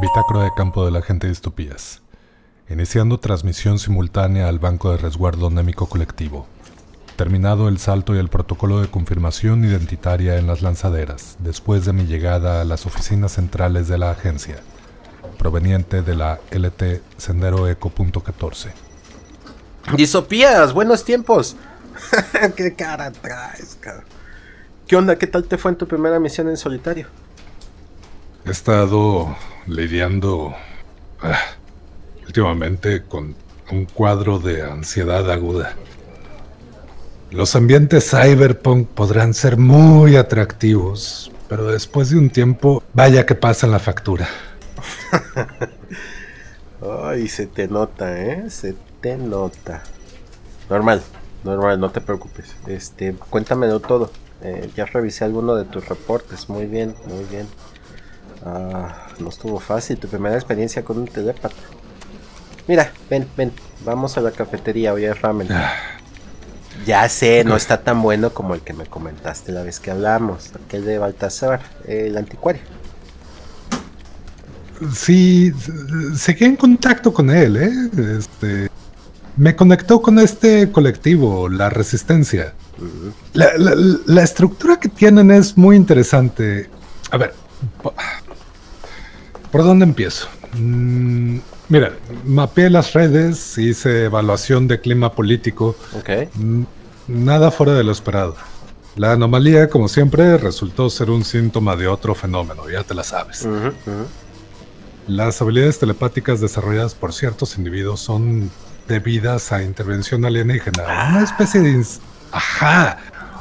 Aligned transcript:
Bitácora 0.00 0.44
de 0.44 0.54
campo 0.56 0.86
de 0.86 0.90
la 0.90 1.02
gente 1.02 1.26
de 1.26 1.32
distopías. 1.32 2.00
Iniciando 2.70 3.20
transmisión 3.20 3.78
simultánea 3.78 4.48
al 4.48 4.58
banco 4.58 4.90
de 4.90 4.96
resguardo 4.96 5.48
anémico 5.48 5.90
colectivo. 5.90 6.46
Terminado 7.16 7.68
el 7.68 7.76
salto 7.76 8.14
y 8.14 8.18
el 8.18 8.30
protocolo 8.30 8.80
de 8.80 8.88
confirmación 8.88 9.62
identitaria 9.62 10.38
en 10.38 10.46
las 10.46 10.62
lanzaderas, 10.62 11.36
después 11.40 11.84
de 11.84 11.92
mi 11.92 12.06
llegada 12.06 12.62
a 12.62 12.64
las 12.64 12.86
oficinas 12.86 13.32
centrales 13.32 13.88
de 13.88 13.98
la 13.98 14.10
agencia, 14.10 14.60
proveniente 15.36 16.00
de 16.00 16.14
la 16.14 16.40
LT 16.50 17.02
Sendero 17.18 17.68
Eco 17.68 17.92
.14. 17.92 18.70
Disopías, 19.98 20.72
buenos 20.72 21.04
tiempos. 21.04 21.56
¿Qué 22.56 22.74
cara 22.74 23.12
traes, 23.12 23.76
cara? 23.78 24.04
¿Qué 24.86 24.96
onda? 24.96 25.16
¿Qué 25.16 25.26
tal 25.26 25.44
te 25.44 25.58
fue 25.58 25.72
en 25.72 25.76
tu 25.76 25.86
primera 25.86 26.18
misión 26.18 26.48
en 26.48 26.56
solitario? 26.56 27.06
He 28.46 28.50
estado 28.50 29.36
lidiando 29.66 30.54
ah, 31.22 31.38
últimamente 32.26 33.02
con 33.02 33.34
un 33.70 33.84
cuadro 33.84 34.38
de 34.38 34.62
ansiedad 34.62 35.30
aguda. 35.30 35.74
Los 37.30 37.54
ambientes 37.54 38.10
cyberpunk 38.10 38.88
podrán 38.88 39.34
ser 39.34 39.56
muy 39.56 40.16
atractivos, 40.16 41.30
pero 41.48 41.66
después 41.66 42.10
de 42.10 42.18
un 42.18 42.30
tiempo, 42.30 42.82
vaya 42.92 43.26
que 43.26 43.34
pasa 43.34 43.66
la 43.66 43.78
factura. 43.78 44.28
Ay, 47.04 47.28
se 47.28 47.46
te 47.46 47.68
nota, 47.68 48.20
¿eh? 48.20 48.50
Se 48.50 48.74
te 49.00 49.16
nota. 49.16 49.82
Normal, 50.68 51.02
normal, 51.44 51.78
no 51.78 51.90
te 51.90 52.00
preocupes. 52.00 52.56
Este, 52.66 53.12
cuéntamelo 53.12 53.80
todo. 53.80 54.10
Eh, 54.42 54.70
ya 54.74 54.86
revisé 54.86 55.24
alguno 55.24 55.54
de 55.54 55.66
tus 55.66 55.86
reportes. 55.88 56.48
Muy 56.48 56.66
bien, 56.66 56.94
muy 57.06 57.24
bien. 57.24 57.46
Ah, 58.44 59.08
no 59.18 59.28
estuvo 59.28 59.60
fácil 59.60 59.98
tu 59.98 60.08
primera 60.08 60.34
experiencia 60.34 60.82
con 60.82 60.98
un 60.98 61.06
telepata. 61.06 61.54
Mira, 62.66 62.92
ven, 63.08 63.26
ven, 63.36 63.52
vamos 63.84 64.16
a 64.16 64.20
la 64.20 64.30
cafetería, 64.30 64.92
hoy 64.92 65.04
es 65.04 65.20
ramen. 65.20 65.48
Ah. 65.50 65.72
Ya 66.86 67.08
sé, 67.08 67.44
no 67.44 67.56
está 67.56 67.82
tan 67.82 68.00
bueno 68.00 68.30
como 68.30 68.54
el 68.54 68.62
que 68.62 68.72
me 68.72 68.86
comentaste 68.86 69.52
la 69.52 69.62
vez 69.62 69.80
que 69.80 69.90
hablamos, 69.90 70.50
aquel 70.54 70.84
de 70.84 70.98
Baltasar, 70.98 71.60
el 71.86 72.16
anticuario. 72.16 72.62
Sí, 74.94 75.52
seguí 76.16 76.46
en 76.46 76.56
contacto 76.56 77.12
con 77.12 77.28
él, 77.28 77.56
¿eh? 77.58 77.70
Este, 78.18 78.70
me 79.36 79.54
conectó 79.54 80.00
con 80.00 80.18
este 80.18 80.72
colectivo, 80.72 81.50
La 81.50 81.68
Resistencia. 81.68 82.54
la, 83.34 83.50
la, 83.58 83.74
la, 84.06 84.22
estructura 84.22 84.80
que 84.80 84.88
tienen 84.88 85.30
es 85.30 85.58
muy 85.58 85.76
interesante. 85.76 86.70
A 87.10 87.18
ver, 87.18 87.34
¿por 89.50 89.64
dónde 89.64 89.84
empiezo? 89.84 90.28
Mm, 90.58 91.38
mira, 91.68 91.92
mapeé 92.24 92.70
las 92.70 92.92
redes, 92.92 93.56
hice 93.58 94.04
evaluación 94.04 94.68
de 94.68 94.80
clima 94.80 95.12
político. 95.12 95.76
Ok. 95.92 96.10
Mm, 96.34 96.62
Nada 97.08 97.50
fuera 97.50 97.74
de 97.74 97.82
lo 97.82 97.90
esperado. 97.90 98.36
La 98.94 99.12
anomalía, 99.12 99.68
como 99.68 99.88
siempre, 99.88 100.36
resultó 100.38 100.88
ser 100.90 101.10
un 101.10 101.24
síntoma 101.24 101.74
de 101.74 101.88
otro 101.88 102.14
fenómeno, 102.14 102.70
ya 102.70 102.84
te 102.84 102.94
la 102.94 103.02
sabes. 103.02 103.48
Las 105.08 105.42
habilidades 105.42 105.80
telepáticas 105.80 106.40
desarrolladas 106.40 106.94
por 106.94 107.12
ciertos 107.12 107.58
individuos 107.58 108.00
son 108.00 108.50
debidas 108.86 109.50
a 109.50 109.62
intervención 109.62 110.24
alienígena. 110.24 110.84
Una 111.10 111.24
especie 111.24 111.60
de... 111.60 111.84
Ajá. 112.30 112.98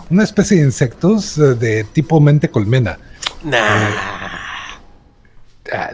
Una 0.09 0.23
especie 0.23 0.57
de 0.57 0.63
insectos 0.63 1.37
eh, 1.37 1.53
de 1.53 1.83
tipo 1.83 2.19
mente 2.19 2.49
colmena. 2.49 2.97
Nah. 3.43 3.57
Ah, 3.59 4.38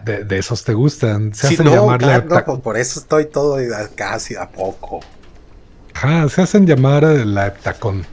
De, 0.04 0.24
de 0.24 0.38
esos 0.38 0.64
te 0.64 0.74
gustan. 0.74 1.34
Se 1.34 1.48
Sí, 1.48 1.48
hacen 1.48 1.70
no, 1.70 1.72
llamar 1.72 1.98
claro, 1.98 2.28
la 2.28 2.44
no, 2.48 2.62
por 2.62 2.78
eso 2.78 3.00
estoy 3.00 3.26
todo 3.28 3.58
casi 3.96 4.36
a 4.36 4.52
poco. 4.52 5.02
Ajá, 5.94 6.30
se 6.30 6.42
hacen 6.42 6.68
llamar 6.68 7.04
eh, 7.04 7.26
la 7.26 7.48
heptacón. 7.48 8.08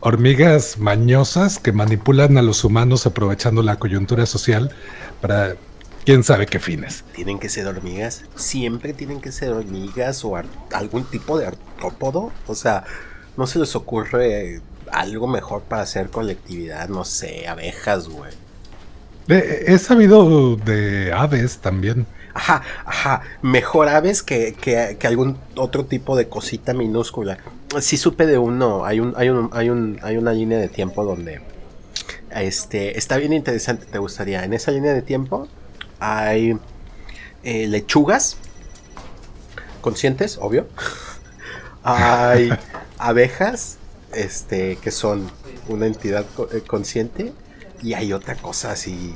Hormigas 0.00 0.78
mañosas 0.78 1.58
que 1.58 1.72
manipulan 1.72 2.38
a 2.38 2.42
los 2.42 2.64
humanos 2.64 3.06
aprovechando 3.06 3.62
la 3.62 3.78
coyuntura 3.78 4.26
social 4.26 4.74
para 5.20 5.56
quién 6.04 6.24
sabe 6.24 6.48
qué 6.48 6.60
fines. 6.60 7.04
¿Tienen 7.12 7.38
que 7.38 7.48
ser 7.50 7.66
hormigas? 7.66 8.24
¿Siempre 8.34 8.94
tienen 8.94 9.20
que 9.20 9.32
ser 9.32 9.52
hormigas 9.52 10.24
o 10.24 10.36
algún 10.72 11.10
tipo 11.10 11.38
de 11.38 11.46
artrópodo? 11.46 12.40
O 12.46 12.54
sea, 12.54 12.84
¿no 13.36 13.46
se 13.46 13.58
les 13.58 13.76
ocurre 13.76 14.62
algo 14.90 15.26
mejor 15.28 15.64
para 15.64 15.82
hacer 15.82 16.10
colectividad? 16.10 16.88
No 16.88 17.04
sé, 17.04 17.46
abejas, 17.48 18.08
güey. 18.08 18.32
He 19.28 19.78
sabido 19.78 20.56
de 20.56 21.12
aves 21.12 21.58
también. 21.58 22.06
Ajá, 22.34 22.62
ajá. 22.84 23.22
Mejor 23.42 23.88
aves 23.88 24.22
que, 24.22 24.54
que, 24.54 24.96
que 24.98 25.06
algún 25.06 25.38
otro 25.56 25.84
tipo 25.84 26.16
de 26.16 26.28
cosita 26.28 26.72
minúscula. 26.72 27.38
Sí 27.80 27.96
supe 27.96 28.26
de 28.26 28.38
uno. 28.38 28.84
Hay 28.84 29.00
un, 29.00 29.14
hay 29.16 29.28
un, 29.28 29.50
hay 29.52 29.70
un, 29.70 29.98
hay 30.02 30.16
una 30.16 30.32
línea 30.32 30.58
de 30.58 30.68
tiempo 30.68 31.04
donde 31.04 31.40
este 32.30 32.98
está 32.98 33.16
bien 33.16 33.32
interesante. 33.32 33.86
Te 33.86 33.98
gustaría. 33.98 34.44
En 34.44 34.52
esa 34.52 34.70
línea 34.70 34.94
de 34.94 35.02
tiempo 35.02 35.48
hay 36.00 36.58
eh, 37.44 37.66
lechugas 37.66 38.36
conscientes, 39.80 40.38
obvio. 40.40 40.66
hay 41.82 42.50
abejas, 42.98 43.76
este, 44.14 44.76
que 44.76 44.90
son 44.90 45.30
una 45.68 45.86
entidad 45.86 46.24
eh, 46.52 46.62
consciente. 46.66 47.32
Y 47.82 47.94
hay 47.94 48.12
otra 48.12 48.36
cosa 48.36 48.72
así 48.72 49.14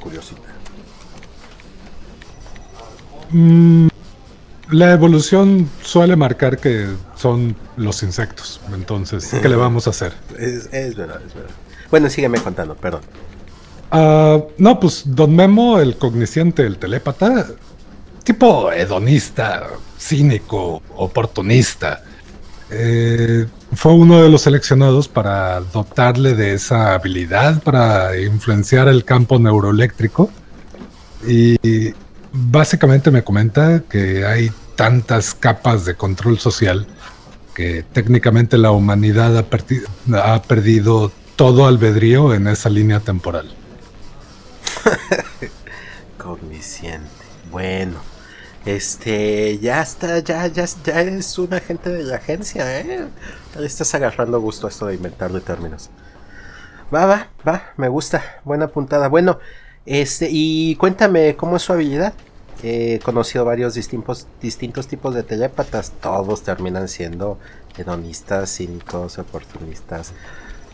curiosita. 0.00 0.42
Mm, 3.30 3.88
la 4.70 4.92
evolución 4.92 5.68
suele 5.82 6.16
marcar 6.16 6.58
que 6.58 6.88
son 7.16 7.56
los 7.76 8.02
insectos. 8.02 8.60
Entonces, 8.72 9.28
¿qué 9.40 9.48
le 9.48 9.56
vamos 9.56 9.86
a 9.86 9.90
hacer? 9.90 10.12
Es, 10.38 10.68
es 10.72 10.94
verdad, 10.94 11.20
es 11.26 11.34
verdad. 11.34 11.50
Bueno, 11.90 12.10
sígueme 12.10 12.38
contando, 12.40 12.74
perdón. 12.74 13.02
Ah, 13.90 14.40
no, 14.58 14.80
pues 14.80 15.02
Don 15.06 15.34
Memo, 15.34 15.78
el 15.78 15.96
cognisciente, 15.96 16.66
el 16.66 16.78
telépata, 16.78 17.46
tipo 18.24 18.72
hedonista, 18.72 19.68
cínico, 19.98 20.82
oportunista, 20.96 22.02
eh, 22.70 23.46
fue 23.74 23.94
uno 23.94 24.22
de 24.22 24.28
los 24.28 24.42
seleccionados 24.42 25.08
para 25.08 25.60
dotarle 25.60 26.34
de 26.34 26.54
esa 26.54 26.94
habilidad 26.94 27.62
para 27.62 28.18
influenciar 28.18 28.88
el 28.88 29.04
campo 29.04 29.38
neuroeléctrico. 29.38 30.30
Y 31.26 31.56
básicamente 32.32 33.10
me 33.10 33.24
comenta 33.24 33.82
que 33.88 34.24
hay 34.24 34.50
tantas 34.76 35.34
capas 35.34 35.84
de 35.84 35.94
control 35.94 36.38
social 36.38 36.86
que 37.54 37.84
técnicamente 37.92 38.58
la 38.58 38.70
humanidad 38.70 39.36
ha, 39.36 40.34
ha 40.34 40.42
perdido 40.42 41.10
todo 41.36 41.66
albedrío 41.66 42.34
en 42.34 42.46
esa 42.48 42.68
línea 42.68 43.00
temporal. 43.00 43.52
Cognisciente. 46.18 47.08
Bueno. 47.50 48.16
Este, 48.66 49.60
ya 49.60 49.80
está, 49.80 50.18
ya, 50.18 50.48
ya, 50.48 50.66
ya 50.84 51.00
es 51.00 51.38
un 51.38 51.54
agente 51.54 51.88
de 51.88 52.02
la 52.02 52.16
agencia, 52.16 52.80
¿eh? 52.80 53.06
Le 53.58 53.66
estás 53.66 53.94
agarrando 53.94 54.40
gusto 54.40 54.66
a 54.66 54.70
esto 54.70 54.86
de 54.86 54.94
inventarle 54.94 55.40
términos. 55.40 55.90
Va, 56.94 57.06
va, 57.06 57.28
va, 57.46 57.62
me 57.76 57.88
gusta. 57.88 58.22
Buena 58.44 58.68
puntada. 58.68 59.08
Bueno, 59.08 59.38
este, 59.84 60.28
y 60.30 60.76
cuéntame, 60.76 61.36
¿cómo 61.36 61.56
es 61.56 61.62
su 61.62 61.72
habilidad? 61.72 62.14
He 62.62 63.00
conocido 63.02 63.44
varios 63.44 63.74
distintos, 63.74 64.28
distintos 64.40 64.86
tipos 64.88 65.14
de 65.14 65.22
telépatas. 65.22 65.92
Todos 66.00 66.42
terminan 66.42 66.88
siendo 66.88 67.38
hedonistas, 67.76 68.50
cínicos, 68.56 69.18
oportunistas. 69.18 70.14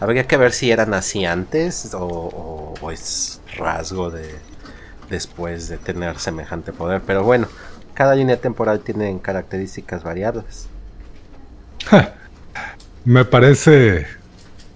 Habría 0.00 0.26
que 0.26 0.37
ver 0.37 0.53
si 0.53 0.71
eran 0.71 0.94
así 0.94 1.25
antes 1.25 1.94
o, 1.94 2.76
o- 2.81 2.91
es 2.91 3.41
rasgo 3.56 4.10
de 4.10 4.42
después 5.10 5.68
de 5.68 5.78
tener 5.78 6.18
semejante 6.18 6.72
poder. 6.72 7.03
Pero 7.07 7.24
bueno, 7.24 7.48
cada 7.95 8.15
línea 8.15 8.39
temporal 8.41 8.80
tiene 8.80 9.21
características 9.21 10.03
variables. 10.04 10.68
Me 13.04 13.25
parece 13.25 14.07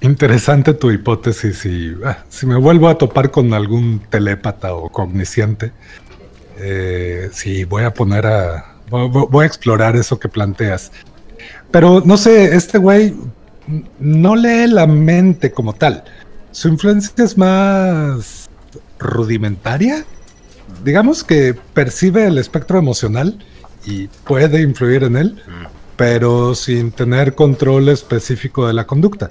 interesante 0.00 0.75
tu 0.75 0.90
hipótesis 0.90 1.64
y 1.64 1.94
ah, 2.05 2.25
si 2.28 2.46
me 2.46 2.56
vuelvo 2.56 2.88
a 2.88 2.99
topar 2.99 3.31
con 3.31 3.55
algún 3.55 4.00
telépata 4.11 4.75
o 4.75 4.88
cognisciente, 4.90 5.73
eh, 6.58 7.28
sí, 7.32 7.64
voy 7.64 7.84
a 7.84 7.93
poner 7.94 8.26
a... 8.26 8.76
vo- 8.90 9.11
vo- 9.11 9.28
Voy 9.31 9.44
a 9.44 9.46
explorar 9.46 9.96
eso 9.96 10.19
que 10.19 10.28
planteas. 10.28 10.90
Pero 11.70 12.02
no 12.05 12.17
sé, 12.17 12.55
este 12.55 12.78
güey 12.78 13.14
no 14.00 14.37
lee 14.37 14.67
la 14.69 14.87
mente 14.87 15.50
como 15.52 15.72
tal. 15.75 16.05
Su 16.52 16.69
influencia 16.69 17.12
es 17.25 17.37
más 17.37 18.49
rudimentaria. 18.99 20.05
Digamos 20.84 21.22
que 21.25 21.55
percibe 21.75 22.26
el 22.26 22.38
espectro 22.38 22.79
emocional 22.79 23.44
y 23.84 24.08
puede 24.25 24.62
influir 24.62 25.05
en 25.05 25.17
él, 25.17 25.43
pero 25.96 26.54
sin 26.54 26.93
tener 26.93 27.34
control 27.34 27.88
específico 27.88 28.66
de 28.66 28.75
la 28.75 28.87
conducta. 28.87 29.31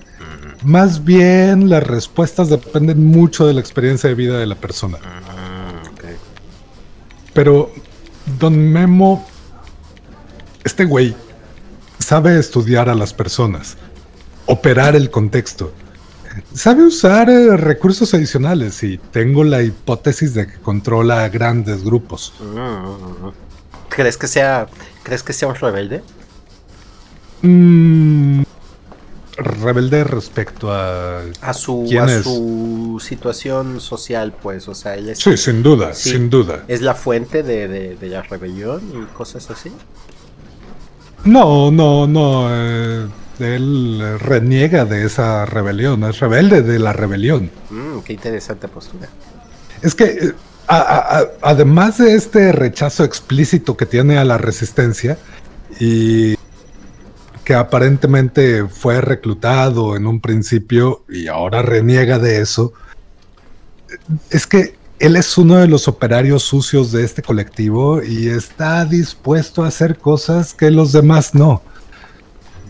Más 0.64 1.04
bien 1.04 1.70
las 1.70 1.84
respuestas 1.84 2.50
dependen 2.50 3.06
mucho 3.06 3.46
de 3.46 3.54
la 3.54 3.60
experiencia 3.60 4.10
de 4.10 4.16
vida 4.16 4.40
de 4.40 4.48
la 4.48 4.56
persona. 4.56 4.98
Ok. 5.92 6.06
Pero 7.34 7.72
Don 8.40 8.58
Memo, 8.58 9.28
este 10.64 10.86
güey, 10.86 11.16
sabe 12.00 12.40
estudiar 12.40 12.90
a 12.90 12.96
las 12.96 13.14
personas, 13.14 13.78
operar 14.48 14.96
el 14.96 15.12
contexto. 15.12 15.72
Sabe 16.54 16.84
usar 16.84 17.30
eh, 17.30 17.56
recursos 17.56 18.14
adicionales 18.14 18.84
y 18.84 18.98
tengo 18.98 19.44
la 19.44 19.62
hipótesis 19.62 20.34
de 20.34 20.48
que 20.48 20.60
controla 20.60 21.24
a 21.24 21.30
grandes 21.30 21.84
grupos. 21.84 22.34
Mm. 22.40 23.30
¿Crees 23.90 24.18
que 24.18 24.28
sea, 24.28 24.68
crees 25.04 25.24
que 25.24 25.32
sea 25.32 25.48
un 25.48 25.56
rebelde? 25.56 26.04
Mm, 27.42 28.44
rebelde 29.38 30.04
respecto 30.06 30.72
a 30.72 31.22
a 31.42 31.54
su, 31.54 31.86
¿Quién 31.88 32.04
a 32.04 32.14
es? 32.16 32.24
su 32.24 33.00
situación 33.04 33.82
social, 33.82 34.34
pues, 34.42 34.68
o 34.68 34.74
sea, 34.76 34.96
él 34.96 35.10
es, 35.10 35.20
Sí, 35.20 35.36
sin 35.38 35.62
duda, 35.62 35.94
Sí. 35.94 36.12
sin 36.12 36.30
duda. 36.30 36.64
es 36.68 36.82
la 36.82 36.96
fuente 36.96 37.44
de, 37.44 37.68
de- 37.68 37.96
de 37.96 38.08
la 38.10 38.22
rebelión 38.22 38.82
y 38.94 39.06
cosas 39.16 39.50
así. 39.52 39.72
No, 41.26 41.72
no, 41.72 42.08
no. 42.08 42.48
eh, 42.50 43.08
él 43.40 44.02
reniega 44.20 44.86
de 44.86 45.04
esa 45.06 45.46
rebelión, 45.46 46.04
es 46.06 46.20
rebelde 46.20 46.62
de 46.62 46.80
la 46.80 46.94
rebelión. 46.94 47.52
Mm, 47.70 48.00
qué 48.06 48.14
interesante 48.14 48.68
postura. 48.70 49.10
Es 49.82 49.94
que, 49.94 50.06
eh, 50.06 50.34
a- 50.68 50.78
a- 50.78 51.20
a- 51.20 51.26
además 51.42 51.98
de 51.98 52.16
este 52.16 52.52
rechazo 52.54 53.04
explícito 53.04 53.76
que 53.76 53.86
tiene 53.86 54.18
a 54.18 54.24
la 54.24 54.38
resistencia 54.38 55.18
y 55.80 56.36
que 57.46 57.54
aparentemente 57.54 58.68
fue 58.68 59.00
reclutado 59.02 59.96
en 59.96 60.08
un 60.08 60.20
principio 60.20 61.06
y 61.08 61.28
ahora 61.28 61.62
reniega 61.62 62.20
de 62.20 62.42
eso, 62.42 62.74
es 64.30 64.46
que 64.48 64.76
él 65.00 65.16
es 65.16 65.38
uno 65.38 65.58
de 65.58 65.68
los 65.68 65.88
operarios 65.88 66.44
sucios 66.44 66.92
de 66.92 67.04
este 67.04 67.22
colectivo 67.22 68.02
y 68.04 68.28
está 68.28 68.84
dispuesto 68.86 69.64
a 69.64 69.68
hacer 69.68 69.98
cosas 69.98 70.54
que 70.54 70.72
los 70.72 70.92
demás 70.92 71.36
no. 71.36 71.62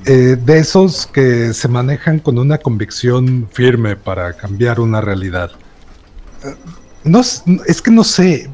Eh, 0.08 0.38
de 0.40 0.60
esos 0.60 1.08
que 1.08 1.52
se 1.54 1.68
manejan 1.68 2.20
con 2.20 2.38
una 2.38 2.60
convicción 2.60 3.48
firme 3.52 3.96
para 3.96 4.34
cambiar 4.34 4.80
una 4.80 5.02
realidad. 5.02 5.52
No, 7.04 7.22
s- 7.22 7.42
es 7.68 7.82
que 7.82 7.90
no 7.92 8.04
sé. 8.04 8.50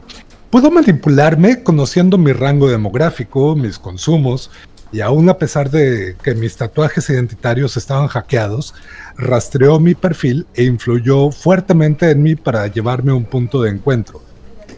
Puedo 0.50 0.69
manipularme 0.71 1.63
conociendo 1.63 2.17
mi 2.17 2.31
rango 2.33 2.69
demográfico, 2.69 3.56
mis 3.56 3.79
consumos, 3.79 4.50
y 4.91 5.01
aún 5.01 5.29
a 5.29 5.38
pesar 5.38 5.69
de 5.69 6.15
que 6.21 6.35
mis 6.35 6.55
tatuajes 6.57 7.09
identitarios 7.09 7.77
estaban 7.77 8.07
hackeados, 8.07 8.73
rastreó 9.17 9.79
mi 9.79 9.95
perfil 9.95 10.45
e 10.53 10.63
influyó 10.63 11.31
fuertemente 11.31 12.09
en 12.09 12.23
mí 12.23 12.35
para 12.35 12.67
llevarme 12.67 13.11
a 13.11 13.15
un 13.15 13.25
punto 13.25 13.61
de 13.61 13.71
encuentro 13.71 14.21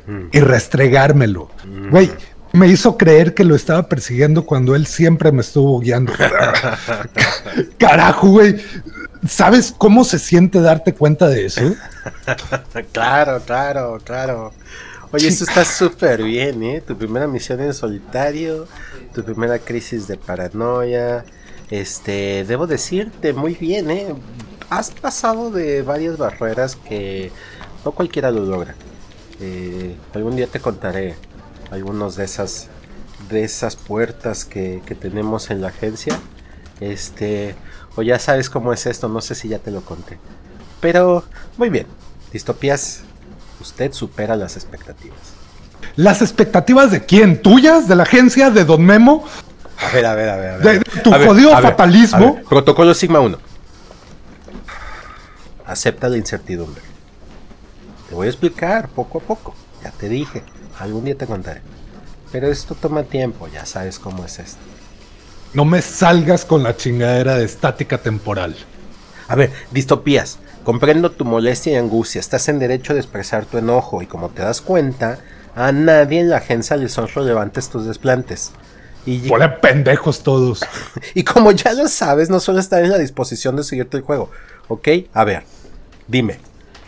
Mm. 0.05 0.27
y 0.31 0.39
restregármelo. 0.39 1.49
Mm. 1.65 1.89
Güey, 1.89 2.11
me 2.51 2.67
hizo 2.67 2.97
creer 2.97 3.33
que 3.33 3.43
lo 3.43 3.55
estaba 3.55 3.87
persiguiendo 3.87 4.45
cuando 4.45 4.75
él 4.75 4.85
siempre 4.85 5.31
me 5.31 5.41
estuvo 5.41 5.79
guiando. 5.79 6.13
Carajo, 7.77 8.27
güey. 8.27 8.57
¿Sabes 9.27 9.73
cómo 9.77 10.03
se 10.03 10.19
siente 10.19 10.59
darte 10.59 10.93
cuenta 10.93 11.27
de 11.27 11.45
eso? 11.45 11.61
Claro, 12.91 13.41
claro, 13.45 13.99
claro. 14.03 14.53
Oye, 15.11 15.27
esto 15.27 15.45
está 15.45 15.63
súper 15.63 16.23
bien, 16.23 16.61
¿eh? 16.63 16.83
Tu 16.85 16.97
primera 16.97 17.27
misión 17.27 17.61
en 17.61 17.73
solitario, 17.73 18.67
tu 19.13 19.23
primera 19.23 19.59
crisis 19.59 20.07
de 20.07 20.17
paranoia. 20.17 21.25
Este, 21.69 22.43
debo 22.45 22.67
decirte, 22.67 23.33
muy 23.33 23.55
bien, 23.55 23.89
¿eh? 23.89 24.15
Has 24.69 24.91
pasado 24.91 25.51
de 25.51 25.81
varias 25.81 26.17
barreras 26.17 26.75
que 26.75 27.31
no 27.85 27.91
cualquiera 27.91 28.31
lo 28.31 28.45
logra. 28.45 28.75
Eh, 29.39 29.95
algún 30.13 30.35
día 30.35 30.47
te 30.47 30.59
contaré 30.59 31.15
algunos 31.71 32.15
de 32.15 32.25
esas 32.25 32.69
de 33.29 33.43
esas 33.43 33.75
puertas 33.75 34.45
que, 34.45 34.81
que 34.85 34.95
tenemos 34.95 35.49
en 35.49 35.61
la 35.61 35.69
agencia. 35.69 36.19
Este, 36.79 37.55
o 37.95 38.01
ya 38.01 38.19
sabes 38.19 38.49
cómo 38.49 38.73
es 38.73 38.85
esto, 38.85 39.07
no 39.07 39.21
sé 39.21 39.35
si 39.35 39.47
ya 39.47 39.59
te 39.59 39.71
lo 39.71 39.81
conté. 39.81 40.17
Pero, 40.81 41.23
muy 41.57 41.69
bien. 41.69 41.87
Distopías, 42.31 43.03
usted 43.61 43.93
supera 43.93 44.35
las 44.35 44.57
expectativas. 44.57 45.42
¿Las 45.95 46.21
expectativas 46.21 46.91
de 46.91 47.05
quién? 47.05 47.41
¿Tuyas? 47.41 47.87
¿De 47.87 47.95
la 47.95 48.03
agencia? 48.03 48.49
¿De 48.49 48.65
Don 48.65 48.83
Memo? 48.83 49.23
A 49.79 49.93
ver, 49.93 50.05
a 50.05 50.15
ver, 50.15 50.29
a 50.29 50.35
ver. 50.37 50.49
a 50.51 50.57
De- 50.57 50.63
ver. 50.63 50.83
de 50.83 51.01
tu 51.01 51.13
A 51.13 51.19
jodido 51.25 51.49
ver, 51.51 51.61
fatalismo. 51.61 52.27
a 52.27 52.31
ver. 52.33 52.43
Protocolo 52.43 52.93
Sigma 52.93 53.19
1. 53.19 53.37
Acepta 55.65 56.09
la 56.09 56.17
incertidumbre. 56.17 56.81
Te 58.09 58.15
voy 58.15 58.27
a 58.27 58.29
explicar 58.29 58.89
poco 58.89 59.19
a 59.19 59.21
poco. 59.21 59.55
Ya 59.83 59.91
te 59.91 60.09
dije. 60.09 60.43
Algún 60.79 61.05
día 61.05 61.15
te 61.17 61.25
contaré. 61.25 61.61
Pero 62.31 62.47
esto 62.47 62.75
toma 62.75 63.03
tiempo, 63.03 63.47
ya 63.47 63.65
sabes 63.65 63.99
cómo 63.99 64.25
es 64.25 64.39
esto. 64.39 64.59
No 65.53 65.65
me 65.65 65.81
salgas 65.81 66.45
con 66.45 66.63
la 66.63 66.75
chingadera 66.75 67.35
de 67.37 67.45
estática 67.45 67.99
temporal. 67.99 68.55
A 69.27 69.35
ver, 69.35 69.51
distopías. 69.71 70.39
Comprendo 70.63 71.11
tu 71.11 71.25
molestia 71.25 71.73
y 71.73 71.75
angustia. 71.75 72.19
Estás 72.19 72.49
en 72.49 72.57
derecho 72.59 72.93
de 72.93 72.99
expresar 72.99 73.45
tu 73.45 73.57
enojo 73.57 74.01
y 74.01 74.07
como 74.07 74.29
te 74.29 74.41
das 74.41 74.61
cuenta, 74.61 75.19
a 75.55 75.71
nadie 75.71 76.19
en 76.19 76.29
la 76.29 76.37
agencia 76.37 76.77
le 76.77 76.89
son 76.89 77.07
relevantes 77.07 77.69
tus 77.69 77.85
desplantes. 77.85 78.51
Y, 79.05 79.29
pendejos 79.61 80.23
todos. 80.23 80.61
y 81.13 81.23
como 81.23 81.51
ya 81.51 81.73
lo 81.73 81.87
sabes, 81.87 82.29
no 82.29 82.39
suele 82.39 82.61
estar 82.61 82.83
en 82.83 82.89
la 82.89 82.97
disposición 82.97 83.55
de 83.55 83.63
seguirte 83.63 83.97
el 83.97 84.03
juego. 84.03 84.31
¿Ok? 84.69 84.87
A 85.13 85.25
ver, 85.25 85.43
dime. 86.07 86.39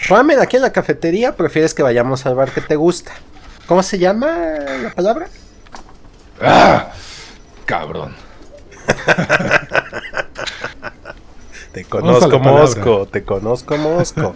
¿Ramen 0.07 0.39
aquí 0.39 0.56
en 0.56 0.62
la 0.62 0.71
cafetería 0.71 1.35
prefieres 1.35 1.73
que 1.73 1.83
vayamos 1.83 2.25
al 2.25 2.35
bar 2.35 2.51
que 2.51 2.62
te 2.62 2.75
gusta? 2.75 3.12
¿Cómo 3.65 3.83
se 3.83 3.97
llama 3.97 4.27
la 4.81 4.91
palabra? 4.94 5.27
¡Ah! 6.41 6.91
Cabrón. 7.65 8.15
Te 11.73 11.83
conozco. 11.83 12.39
Mosco. 12.39 13.07
Te 13.07 13.23
conozco, 13.23 13.77
Mosco. 13.77 14.35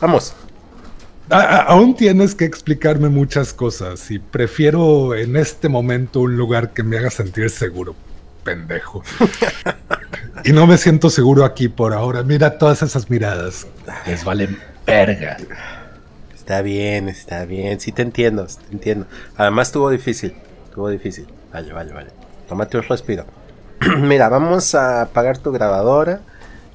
Vamos. 0.00 0.34
A- 1.32 1.40
a- 1.40 1.62
aún 1.62 1.94
tienes 1.96 2.34
que 2.34 2.44
explicarme 2.44 3.08
muchas 3.08 3.52
cosas 3.52 4.10
y 4.10 4.18
prefiero 4.18 5.14
en 5.14 5.36
este 5.36 5.68
momento 5.68 6.20
un 6.20 6.36
lugar 6.36 6.72
que 6.72 6.82
me 6.82 6.98
haga 6.98 7.10
sentir 7.10 7.48
seguro, 7.50 7.94
pendejo. 8.44 9.02
y 10.44 10.52
no 10.52 10.66
me 10.66 10.76
siento 10.78 11.10
seguro 11.10 11.44
aquí 11.44 11.68
por 11.68 11.92
ahora. 11.94 12.22
Mira 12.22 12.58
todas 12.58 12.82
esas 12.82 13.08
miradas. 13.10 13.66
Les 14.06 14.24
valen 14.24 14.58
verga. 14.86 15.36
Está 16.34 16.60
bien, 16.62 17.08
está 17.08 17.44
bien. 17.44 17.80
Sí 17.80 17.92
te 17.92 18.02
entiendo, 18.02 18.48
sí 18.48 18.58
te 18.68 18.72
entiendo. 18.72 19.06
Además 19.36 19.68
estuvo 19.68 19.90
difícil. 19.90 20.34
Estuvo 20.68 20.88
difícil. 20.88 21.26
Vale, 21.52 21.72
vale, 21.72 21.92
vale. 21.92 22.10
Tómate 22.48 22.76
un 22.78 22.82
respiro. 22.84 23.24
Mira, 23.98 24.28
vamos 24.28 24.74
a 24.74 25.02
apagar 25.02 25.38
tu 25.38 25.52
grabadora. 25.52 26.20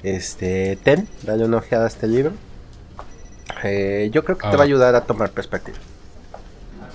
Este, 0.02 0.78
ten, 0.82 1.06
dale 1.22 1.44
una 1.44 1.58
ojeada 1.58 1.84
a 1.84 1.88
este 1.88 2.06
libro. 2.06 2.32
Eh, 3.64 4.10
yo 4.12 4.24
creo 4.24 4.36
que 4.38 4.42
te 4.42 4.54
Ah. 4.54 4.56
va 4.56 4.62
a 4.62 4.66
ayudar 4.66 4.94
a 4.94 5.02
tomar 5.02 5.30
perspectiva. 5.30 5.78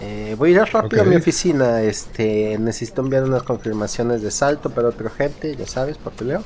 Eh, 0.02 0.36
voy 0.38 0.50
a 0.58 0.62
ir 0.64 0.74
rápido 0.74 1.04
a 1.04 1.06
mi 1.06 1.16
oficina. 1.16 1.82
Este, 1.82 2.58
necesito 2.60 3.02
enviar 3.02 3.24
unas 3.24 3.44
confirmaciones 3.44 4.22
de 4.22 4.32
salto 4.32 4.70
para 4.70 4.90
otra 4.90 5.10
gente, 5.10 5.56
ya 5.56 5.68
sabes, 5.68 5.98
papeleo. 5.98 6.44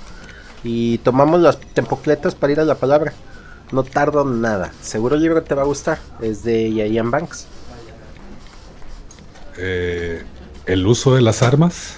Y 0.64 0.98
tomamos 1.00 1.40
las 1.42 1.60
tempocletas 1.60 2.36
para 2.36 2.54
ir 2.54 2.60
a 2.60 2.66
la 2.66 2.76
palabra. 2.76 3.14
No 3.72 3.84
tardo 3.84 4.24
nada. 4.26 4.72
Seguro 4.82 5.16
el 5.16 5.22
libro 5.22 5.44
te 5.44 5.56
va 5.56 5.64
a 5.64 5.66
gustar. 5.66 5.98
Es 6.22 6.44
de 6.44 6.70
Ian 6.72 7.12
Banks. 7.12 7.48
Eh, 9.58 10.24
¿El 10.66 10.86
uso 10.86 11.16
de 11.16 11.22
las 11.22 11.42
armas? 11.42 11.96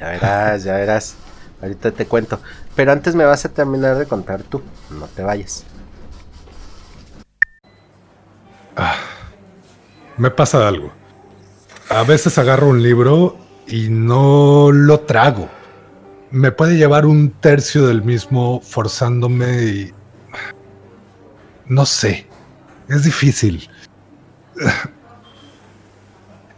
Ya 0.00 0.08
verás, 0.08 0.64
ya 0.64 0.74
verás. 0.76 1.14
Ahorita 1.60 1.90
te 1.92 2.06
cuento. 2.06 2.40
Pero 2.74 2.92
antes 2.92 3.14
me 3.14 3.24
vas 3.24 3.44
a 3.44 3.50
terminar 3.50 3.98
de 3.98 4.06
contar 4.06 4.42
tú. 4.42 4.62
No 4.90 5.06
te 5.06 5.22
vayas. 5.22 5.64
Me 10.16 10.30
pasa 10.30 10.66
algo. 10.66 10.92
A 11.88 12.02
veces 12.04 12.38
agarro 12.38 12.68
un 12.68 12.82
libro 12.82 13.38
y 13.66 13.88
no 13.88 14.70
lo 14.72 15.00
trago. 15.00 15.48
Me 16.30 16.52
puede 16.52 16.76
llevar 16.76 17.06
un 17.06 17.30
tercio 17.30 17.86
del 17.86 18.02
mismo 18.02 18.60
forzándome 18.60 19.62
y... 19.64 19.92
No 21.66 21.86
sé. 21.86 22.26
Es 22.88 23.04
difícil. 23.04 23.68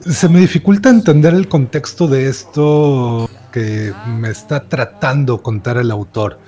Se 0.00 0.28
me 0.28 0.40
dificulta 0.40 0.88
entender 0.88 1.34
el 1.34 1.48
contexto 1.48 2.08
de 2.08 2.28
esto 2.28 3.30
que 3.52 3.94
me 4.06 4.30
está 4.30 4.68
tratando 4.68 5.42
contar 5.42 5.76
el 5.76 5.90
autor. 5.90 6.40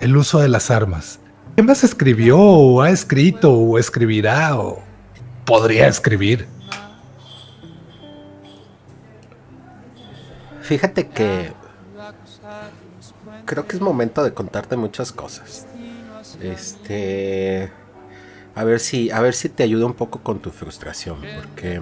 El 0.00 0.16
uso 0.16 0.38
de 0.38 0.48
las 0.48 0.70
armas. 0.70 1.18
¿Qué 1.56 1.62
más 1.62 1.82
escribió 1.84 2.38
o 2.38 2.82
ha 2.82 2.90
escrito 2.90 3.52
o 3.52 3.78
escribirá 3.78 4.58
o 4.58 4.82
podría 5.46 5.88
escribir? 5.88 6.46
Fíjate 10.60 11.08
que 11.08 11.52
creo 13.46 13.66
que 13.66 13.76
es 13.76 13.82
momento 13.82 14.22
de 14.24 14.34
contarte 14.34 14.76
muchas 14.76 15.12
cosas. 15.12 15.66
Este, 16.40 17.72
A 18.54 18.64
ver 18.64 18.80
si, 18.80 19.10
a 19.10 19.20
ver 19.20 19.34
si 19.34 19.48
te 19.48 19.62
ayuda 19.62 19.86
un 19.86 19.94
poco 19.94 20.20
con 20.22 20.40
tu 20.40 20.50
frustración, 20.50 21.20
porque 21.36 21.76
eh, 21.76 21.80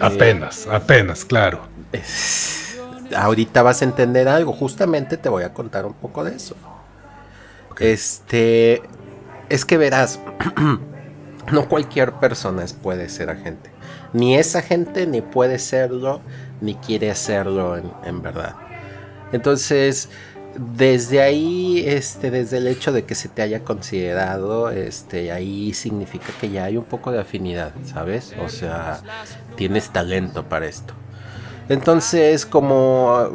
apenas, 0.00 0.66
apenas, 0.68 1.24
claro. 1.24 1.62
ahorita 3.16 3.62
vas 3.62 3.82
a 3.82 3.84
entender 3.84 4.28
algo. 4.28 4.52
Justamente 4.52 5.16
te 5.16 5.28
voy 5.28 5.42
a 5.44 5.54
contar 5.54 5.86
un 5.86 5.94
poco 5.94 6.22
de 6.24 6.36
eso. 6.36 6.56
Este, 7.80 8.82
es 9.48 9.64
que 9.64 9.78
verás, 9.78 10.20
no 11.52 11.68
cualquier 11.68 12.12
persona 12.12 12.64
puede 12.82 13.08
ser 13.08 13.30
agente. 13.30 13.70
Ni 14.12 14.36
es 14.36 14.54
agente, 14.54 15.06
ni 15.06 15.22
puede 15.22 15.58
serlo, 15.58 16.20
ni 16.60 16.74
quiere 16.74 17.14
serlo 17.14 17.76
en, 17.76 18.22
verdad. 18.22 18.54
Entonces, 19.32 20.10
desde 20.56 21.22
ahí, 21.22 21.84
este, 21.86 22.30
desde 22.30 22.58
el 22.58 22.66
hecho 22.66 22.92
de 22.92 23.04
que 23.04 23.14
se 23.14 23.28
te 23.28 23.42
haya 23.42 23.64
considerado, 23.64 24.70
este, 24.70 25.32
ahí 25.32 25.72
significa 25.72 26.32
que 26.40 26.50
ya 26.50 26.64
hay 26.64 26.76
un 26.76 26.84
poco 26.84 27.12
de 27.12 27.20
afinidad, 27.20 27.72
¿sabes? 27.84 28.34
O 28.44 28.48
sea, 28.48 29.00
tienes 29.56 29.90
talento 29.90 30.48
para 30.48 30.66
esto. 30.66 30.94
Entonces, 31.68 32.46
como 32.46 33.30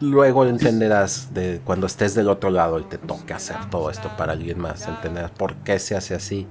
luego 0.00 0.44
entenderás 0.46 1.32
de 1.32 1.60
cuando 1.64 1.86
estés 1.86 2.14
del 2.14 2.28
otro 2.28 2.50
lado 2.50 2.80
y 2.80 2.84
te 2.84 2.98
toque 2.98 3.32
hacer 3.32 3.56
todo 3.70 3.90
esto 3.90 4.10
para 4.16 4.32
alguien 4.32 4.58
más, 4.58 4.86
entenderás 4.86 5.30
por 5.30 5.54
qué 5.56 5.78
se 5.78 5.96
hace 5.96 6.14
así. 6.14 6.46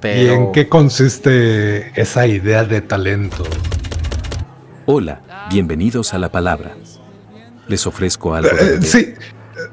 Pero... 0.00 0.22
¿Y 0.22 0.34
en 0.34 0.52
qué 0.52 0.68
consiste 0.68 1.98
esa 2.00 2.26
idea 2.26 2.64
de 2.64 2.80
talento? 2.82 3.44
Hola, 4.86 5.22
bienvenidos 5.50 6.12
a 6.12 6.18
la 6.18 6.30
palabra. 6.30 6.76
Les 7.68 7.86
ofrezco 7.86 8.34
algo. 8.34 8.50
Eh, 8.50 8.82
sí, 8.82 9.14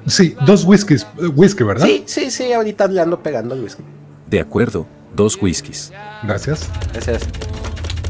sí, 0.07 0.35
dos 0.45 0.63
whiskies, 0.63 1.05
whisky, 1.35 1.63
¿verdad? 1.63 1.85
Sí, 1.85 2.03
sí, 2.05 2.31
sí, 2.31 2.53
ahorita 2.53 2.87
le 2.87 3.01
ando 3.01 3.21
pegando 3.21 3.55
el 3.55 3.61
whisky. 3.61 3.83
De 4.27 4.39
acuerdo, 4.39 4.87
dos 5.13 5.37
whiskies. 5.41 5.91
Gracias. 6.23 6.69
Gracias. 6.93 7.23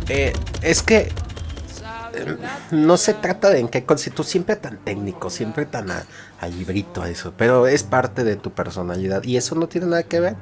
Eh, 0.09 0.33
es 0.61 0.83
que 0.83 1.09
no 2.71 2.97
se 2.97 3.13
trata 3.13 3.49
de 3.49 3.59
en 3.59 3.67
qué 3.67 3.81
tú 4.13 4.23
siempre 4.23 4.55
tan 4.55 4.77
técnico, 4.77 5.29
siempre 5.29 5.65
tan 5.65 5.91
a, 5.91 6.05
librito 6.47 7.01
a 7.01 7.09
eso, 7.09 7.33
pero 7.37 7.67
es 7.67 7.83
parte 7.83 8.23
de 8.23 8.35
tu 8.35 8.51
personalidad 8.51 9.23
y 9.23 9.37
eso 9.37 9.55
no 9.55 9.67
tiene 9.67 9.87
nada 9.87 10.03
que 10.03 10.19
ver. 10.19 10.35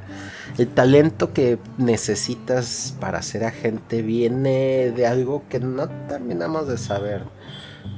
El 0.58 0.68
talento 0.70 1.34
que 1.34 1.60
necesitas 1.78 2.96
para 3.00 3.22
ser 3.22 3.44
agente 3.44 4.02
viene 4.02 4.92
de 4.96 5.08
algo 5.08 5.44
que 5.50 5.60
no 5.60 5.88
terminamos 6.08 6.68
de 6.68 6.78
saber, 6.78 7.24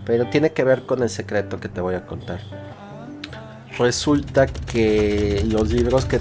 pero 0.05 0.29
tiene 0.29 0.51
que 0.51 0.63
ver 0.63 0.85
con 0.85 1.03
el 1.03 1.09
secreto 1.09 1.59
que 1.59 1.69
te 1.69 1.81
voy 1.81 1.95
a 1.95 2.05
contar. 2.05 2.39
Resulta 3.77 4.47
que 4.47 5.45
los 5.47 5.71
libros 5.71 6.05
que... 6.05 6.19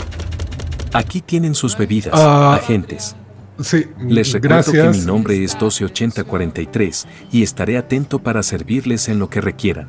Aquí 0.93 1.21
tienen 1.21 1.55
sus 1.55 1.77
bebidas, 1.77 2.13
ah. 2.15 2.55
agentes. 2.55 3.17
Sí, 3.63 3.87
Les 3.99 4.33
recuerdo 4.33 4.73
que 4.73 4.89
mi 4.89 5.01
nombre 5.01 5.45
es 5.45 5.53
128043 5.53 7.07
y 7.31 7.43
estaré 7.43 7.77
atento 7.77 8.19
para 8.19 8.43
servirles 8.43 9.09
en 9.09 9.19
lo 9.19 9.29
que 9.29 9.41
requieran. 9.41 9.89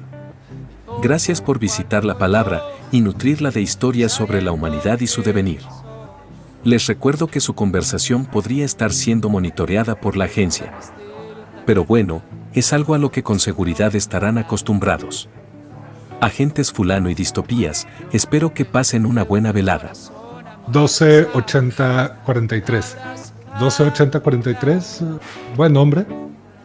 Gracias 1.01 1.41
por 1.41 1.57
visitar 1.57 2.03
la 2.03 2.17
palabra 2.17 2.63
y 2.91 3.01
nutrirla 3.01 3.51
de 3.51 3.61
historias 3.61 4.11
sobre 4.11 4.41
la 4.41 4.51
humanidad 4.51 4.99
y 4.99 5.07
su 5.07 5.23
devenir. 5.23 5.61
Les 6.63 6.85
recuerdo 6.87 7.27
que 7.27 7.39
su 7.39 7.55
conversación 7.55 8.25
podría 8.25 8.65
estar 8.65 8.91
siendo 8.91 9.29
monitoreada 9.29 9.99
por 9.99 10.17
la 10.17 10.25
agencia. 10.25 10.73
Pero 11.65 11.85
bueno, 11.85 12.21
es 12.53 12.73
algo 12.73 12.93
a 12.93 12.97
lo 12.97 13.11
que 13.11 13.23
con 13.23 13.39
seguridad 13.39 13.95
estarán 13.95 14.37
acostumbrados. 14.37 15.29
Agentes 16.19 16.71
fulano 16.71 17.09
y 17.09 17.15
distopías, 17.15 17.87
espero 18.11 18.53
que 18.53 18.65
pasen 18.65 19.05
una 19.05 19.23
buena 19.23 19.51
velada. 19.51 19.93
128043 20.67 23.30
128043, 23.59 25.03
buen 25.55 25.73
nombre. 25.73 26.05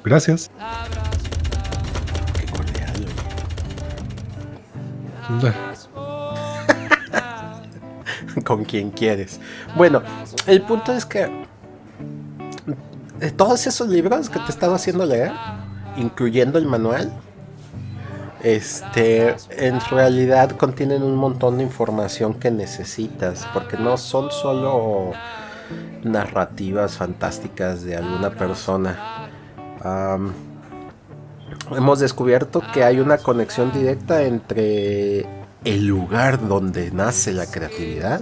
Gracias. 0.05 0.51
Con 8.45 8.65
quien 8.65 8.91
quieres. 8.91 9.41
Bueno, 9.75 10.03
el 10.47 10.63
punto 10.63 10.93
es 10.93 11.05
que 11.05 11.47
de 13.19 13.31
todos 13.33 13.67
esos 13.67 13.89
libros 13.89 14.29
que 14.29 14.39
te 14.39 14.47
he 14.47 14.51
estado 14.51 14.75
haciendo 14.75 15.07
leer, 15.07 15.33
incluyendo 15.97 16.59
el 16.59 16.67
manual, 16.67 17.13
este, 18.43 19.35
en 19.51 19.81
realidad 19.91 20.51
contienen 20.51 21.03
un 21.03 21.17
montón 21.17 21.59
de 21.59 21.65
información 21.65 22.35
que 22.35 22.51
necesitas, 22.51 23.47
porque 23.53 23.77
no 23.77 23.97
son 23.97 24.31
solo 24.31 25.13
narrativas 26.03 26.97
fantásticas 26.97 27.83
de 27.83 27.97
alguna 27.97 28.31
persona. 28.31 29.29
hemos 31.71 32.01
descubierto 32.01 32.63
que 32.73 32.85
hay 32.85 33.01
una 33.01 33.19
conexión 33.19 33.73
directa 33.73 34.23
entre 34.23 35.27
el 35.65 35.87
lugar 35.87 36.47
donde 36.47 36.91
nace 36.91 37.33
la 37.33 37.47
creatividad 37.47 38.21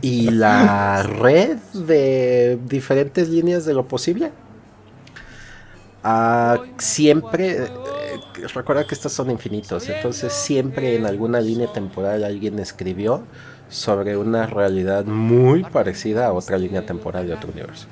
y 0.00 0.30
la 0.30 1.02
red 1.02 1.56
de 1.72 2.58
diferentes 2.66 3.28
líneas 3.28 3.64
de 3.64 3.74
lo 3.74 3.88
posible. 3.88 4.30
Ah, 6.04 6.58
siempre, 6.78 7.64
eh, 7.64 7.68
recuerda 8.54 8.86
que 8.86 8.94
estos 8.94 9.12
son 9.12 9.30
infinitos, 9.30 9.88
entonces 9.88 10.32
siempre 10.32 10.96
en 10.96 11.06
alguna 11.06 11.40
línea 11.40 11.72
temporal 11.72 12.24
alguien 12.24 12.58
escribió 12.58 13.24
sobre 13.68 14.16
una 14.16 14.46
realidad 14.46 15.04
muy 15.04 15.62
parecida 15.64 16.26
a 16.26 16.32
otra 16.32 16.58
línea 16.58 16.84
temporal 16.84 17.26
de 17.26 17.34
otro 17.34 17.50
universo. 17.52 17.86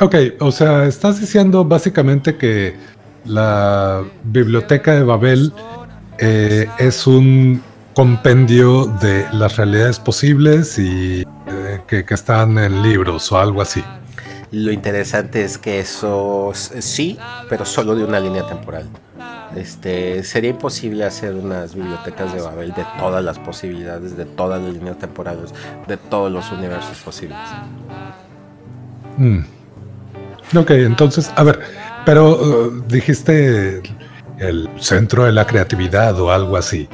Ok, 0.00 0.16
o 0.40 0.50
sea, 0.50 0.84
estás 0.86 1.20
diciendo 1.20 1.64
básicamente 1.64 2.36
que 2.36 2.74
la 3.24 4.02
biblioteca 4.24 4.94
de 4.94 5.02
Babel 5.02 5.52
eh, 6.18 6.68
es 6.78 7.06
un 7.06 7.62
compendio 7.94 8.86
de 9.00 9.26
las 9.32 9.56
realidades 9.56 9.98
posibles 9.98 10.78
y 10.78 11.22
eh, 11.22 11.80
que, 11.86 12.04
que, 12.04 12.14
están 12.14 12.58
en 12.58 12.82
libros 12.82 13.30
o 13.30 13.38
algo 13.38 13.62
así. 13.62 13.82
Lo 14.54 14.70
interesante 14.70 15.42
es 15.42 15.58
que 15.58 15.80
eso 15.80 16.52
sí, 16.54 17.18
pero 17.48 17.64
solo 17.64 17.96
de 17.96 18.04
una 18.04 18.20
línea 18.20 18.46
temporal. 18.46 18.86
Este, 19.56 20.22
sería 20.22 20.50
imposible 20.50 21.04
hacer 21.04 21.34
unas 21.34 21.74
bibliotecas 21.74 22.32
de 22.32 22.40
Babel 22.40 22.72
de 22.72 22.86
todas 22.96 23.24
las 23.24 23.36
posibilidades, 23.40 24.16
de 24.16 24.24
todas 24.24 24.62
las 24.62 24.72
líneas 24.72 24.96
temporales, 24.98 25.52
de 25.88 25.96
todos 25.96 26.30
los 26.30 26.52
universos 26.52 26.98
posibles. 26.98 27.38
Mm. 29.16 29.40
Ok, 30.56 30.70
entonces, 30.70 31.32
a 31.34 31.42
ver, 31.42 31.58
pero 32.06 32.36
uh, 32.36 32.84
dijiste 32.86 33.82
el 34.38 34.70
centro 34.78 35.24
de 35.24 35.32
la 35.32 35.48
creatividad 35.48 36.20
o 36.20 36.30
algo 36.30 36.56
así. 36.56 36.88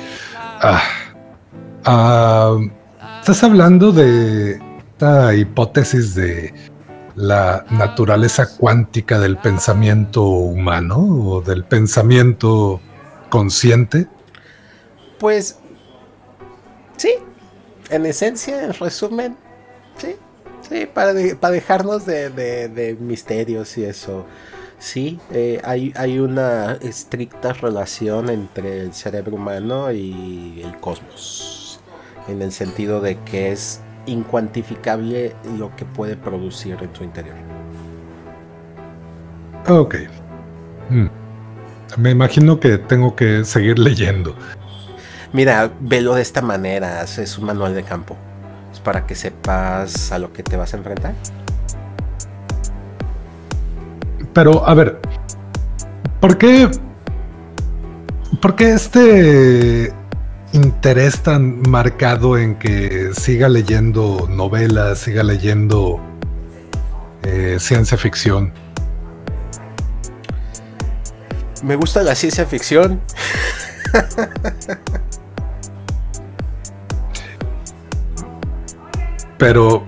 Ah, 0.63 0.83
ah, 1.85 2.57
estás 3.21 3.45
hablando 3.45 3.93
de 3.93 4.59
esta 4.79 5.35
hipótesis 5.35 6.15
de 6.15 6.55
la 7.15 7.65
naturaleza 7.71 8.57
cuántica 8.57 9.19
del 9.19 9.37
pensamiento 9.37 10.23
humano 10.23 10.99
o 10.99 11.41
del 11.41 11.65
pensamiento 11.65 12.81
consciente? 13.29 14.07
Pues 15.19 15.59
sí, 16.97 17.15
en 17.91 18.07
esencia, 18.07 18.65
en 18.65 18.75
resumen, 18.75 19.37
sí, 19.99 20.17
sí, 20.69 20.87
para, 20.87 21.13
para 21.39 21.53
dejarnos 21.53 22.07
de, 22.07 22.97
misterios 23.01 23.77
y 23.79 23.85
eso. 23.85 24.27
Sí, 24.79 25.21
eh, 25.31 25.61
hay, 25.63 25.93
hay 25.95 26.19
una 26.19 26.73
estricta 26.81 27.53
relación 27.53 28.31
entre 28.31 28.81
el 28.81 28.95
cerebro 28.95 29.37
humano 29.37 29.93
y 29.93 30.63
el 30.65 30.81
cosmos, 30.81 31.81
en 32.29 32.41
el 32.41 32.51
sentido 32.51 33.03
de 33.03 33.19
que 33.19 33.53
es 33.53 33.83
incuantificable 34.11 35.35
lo 35.59 35.75
que 35.77 35.85
puede 35.85 36.17
producir 36.17 36.77
en 36.81 36.95
su 36.95 37.05
interior. 37.05 37.37
Ok. 39.69 39.97
Hmm. 40.89 41.07
Me 41.97 42.11
imagino 42.11 42.61
que 42.61 42.79
tengo 42.79 43.15
que 43.17 43.45
seguir 43.45 43.79
leyendo. 43.79 44.35
Mira, 45.33 45.71
velo 45.81 46.15
de 46.15 46.23
esta 46.23 46.43
manera, 46.43 47.03
es 47.03 47.39
un 47.39 47.47
manual 47.47 47.75
de 47.75 47.83
campo. 47.85 48.17
Es 48.73 48.81
para 48.81 49.07
que 49.07 49.15
sepas 49.15 50.11
a 50.13 50.19
lo 50.19 50.33
que 50.33 50.43
te 50.43 50.57
vas 50.57 50.75
a 50.75 50.77
enfrentar. 50.77 51.15
Pero, 54.33 54.67
a 54.67 54.75
ver, 54.75 55.01
¿por 56.21 56.39
qué? 56.39 56.71
¿Por 58.41 58.57
qué 58.57 58.73
este 58.73 59.93
interés 60.53 61.21
tan 61.21 61.63
marcado 61.69 62.37
en 62.39 62.57
que 62.57 63.11
siga 63.15 63.49
leyendo 63.49 64.29
novelas, 64.29 64.99
siga 64.99 65.23
leyendo 65.23 66.01
eh, 67.23 67.57
ciencia 67.61 67.97
ficción? 67.97 68.53
Me 71.63 71.77
gusta 71.77 72.03
la 72.03 72.15
ciencia 72.15 72.47
ficción. 72.47 73.01
pero 79.39 79.85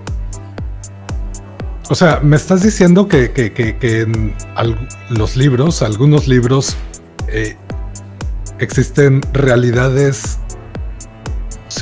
o 1.93 1.95
sea, 1.95 2.21
me 2.23 2.37
estás 2.37 2.63
diciendo 2.63 3.07
que, 3.07 3.31
en 3.83 4.35
los 5.11 5.37
libros, 5.37 5.83
algunos 5.83 6.27
libros, 6.27 6.75
eh, 7.29 7.55
existen 8.59 9.21
realidades 9.35 10.39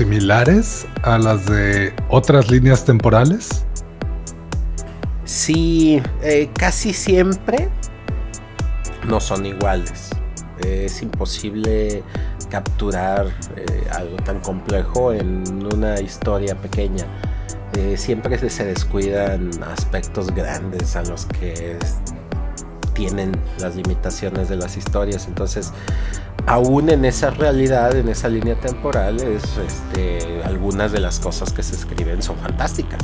similares 0.00 0.87
a 1.02 1.19
las 1.19 1.45
de 1.45 1.92
otras 2.09 2.50
líneas 2.50 2.87
temporales. 2.87 3.66
Sí, 5.26 6.00
eh, 6.23 6.49
casi 6.59 6.95
siempre 6.95 7.69
no 9.07 9.21
son 9.21 9.45
iguales. 9.45 10.09
es 10.66 11.02
imposible 11.02 12.02
capturar 12.49 13.26
eh, 13.57 13.88
algo 13.92 14.16
tan 14.25 14.40
complejo 14.40 15.12
en 15.12 15.45
una 15.71 16.00
historia 16.00 16.54
pequeña. 16.54 17.04
Eh, 17.76 17.99
siempre 17.99 18.38
se 18.49 18.64
descuidan 18.64 19.50
aspectos 19.64 20.35
grandes 20.35 20.97
a 20.97 21.02
los 21.02 21.26
que 21.26 21.76
tienen 23.00 23.33
las 23.59 23.76
limitaciones 23.76 24.50
de 24.50 24.57
las 24.57 24.76
historias. 24.76 25.26
Entonces, 25.26 25.73
aún 26.47 26.90
en 26.90 27.07
esa 27.07 27.30
realidad, 27.30 27.97
en 27.97 28.11
esa 28.11 28.28
línea 28.28 28.61
temporal, 28.61 29.19
este, 29.19 30.42
algunas 30.45 30.92
de 30.92 31.00
las 31.00 31.19
cosas 31.19 31.50
que 31.50 31.62
se 31.62 31.76
escriben 31.76 32.23
son 32.23 32.37
fantásticas. 32.37 33.00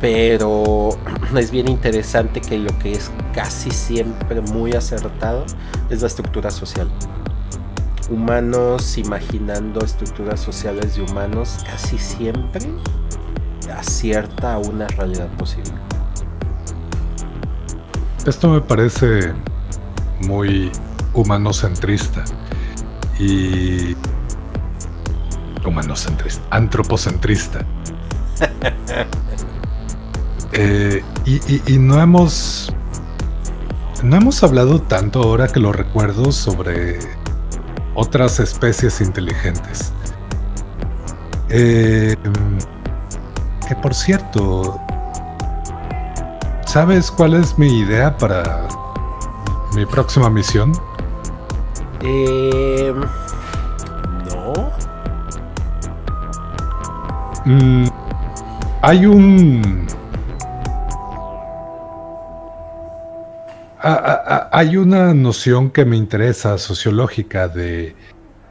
Pero 0.00 0.90
es 1.36 1.50
bien 1.50 1.66
interesante 1.66 2.40
que 2.40 2.56
lo 2.56 2.78
que 2.78 2.92
es 2.92 3.10
casi 3.34 3.72
siempre 3.72 4.40
muy 4.40 4.74
acertado 4.74 5.44
es 5.90 6.00
la 6.02 6.06
estructura 6.06 6.52
social. 6.52 6.88
Humanos 8.10 8.96
imaginando 8.96 9.84
estructuras 9.84 10.38
sociales 10.38 10.94
de 10.94 11.02
humanos 11.02 11.58
casi 11.68 11.98
siempre 11.98 12.62
acierta 13.76 14.54
a 14.54 14.58
una 14.58 14.86
realidad 14.86 15.26
posible. 15.36 15.72
Esto 18.26 18.50
me 18.50 18.60
parece 18.60 19.32
muy 20.20 20.70
humanocentrista 21.12 22.22
y 23.18 23.96
humanocentrista, 25.64 26.42
antropocentrista. 26.50 27.64
Eh, 30.54 31.02
y, 31.24 31.78
no 31.78 31.98
hemos 31.98 32.70
no 34.02 34.16
hemos 34.16 34.42
hablado 34.42 34.82
tanto 34.82 35.22
ahora 35.22 35.48
que 35.48 35.58
lo 35.58 35.72
recuerdo 35.72 36.30
sobre 36.30 36.98
otras 37.94 38.38
especies 38.38 39.00
inteligentes. 39.00 39.94
Eh, 41.48 42.16
que 43.66 43.76
por 43.76 43.94
cierto, 43.94 44.78
¿sabes 46.72 47.10
cuál 47.10 47.34
es 47.34 47.58
mi 47.58 47.80
idea 47.80 48.16
para 48.16 48.66
mi 49.74 49.84
próxima 49.84 50.30
misión? 50.30 50.72
Eh, 52.00 52.94
no. 54.24 54.72
Mm, 57.44 57.88
hay 58.80 59.04
un... 59.04 59.86
hay 63.82 64.76
una 64.78 65.12
noción 65.12 65.70
que 65.70 65.84
me 65.84 65.98
interesa 65.98 66.56
sociológica 66.56 67.48
de 67.48 67.94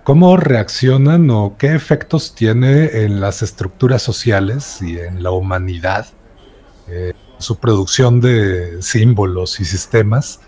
¿Cómo 0.03 0.37
reaccionan 0.37 1.29
o 1.31 1.55
qué 1.57 1.73
efectos 1.73 2.35
tiene 2.35 3.03
en 3.03 3.19
las 3.19 3.41
estructuras 3.41 4.03
sociales 4.03 4.79
y 4.81 4.99
en 4.99 5.23
la 5.23 5.31
humanidad 5.31 6.05
eh, 6.87 7.13
su 7.41 7.57
producción 7.57 8.21
de 8.21 8.81
símbolos 8.81 9.59
y 9.59 9.65
sistemas? 9.65 10.39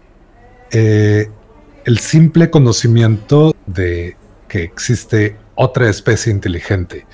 Eh, 0.72 1.30
el 1.86 2.00
simple 2.00 2.50
conocimiento 2.50 3.56
de 3.66 4.16
que 4.48 4.64
existe 4.64 5.38
otra 5.56 5.90
especie 5.90 6.32
inteligente. 6.32 7.06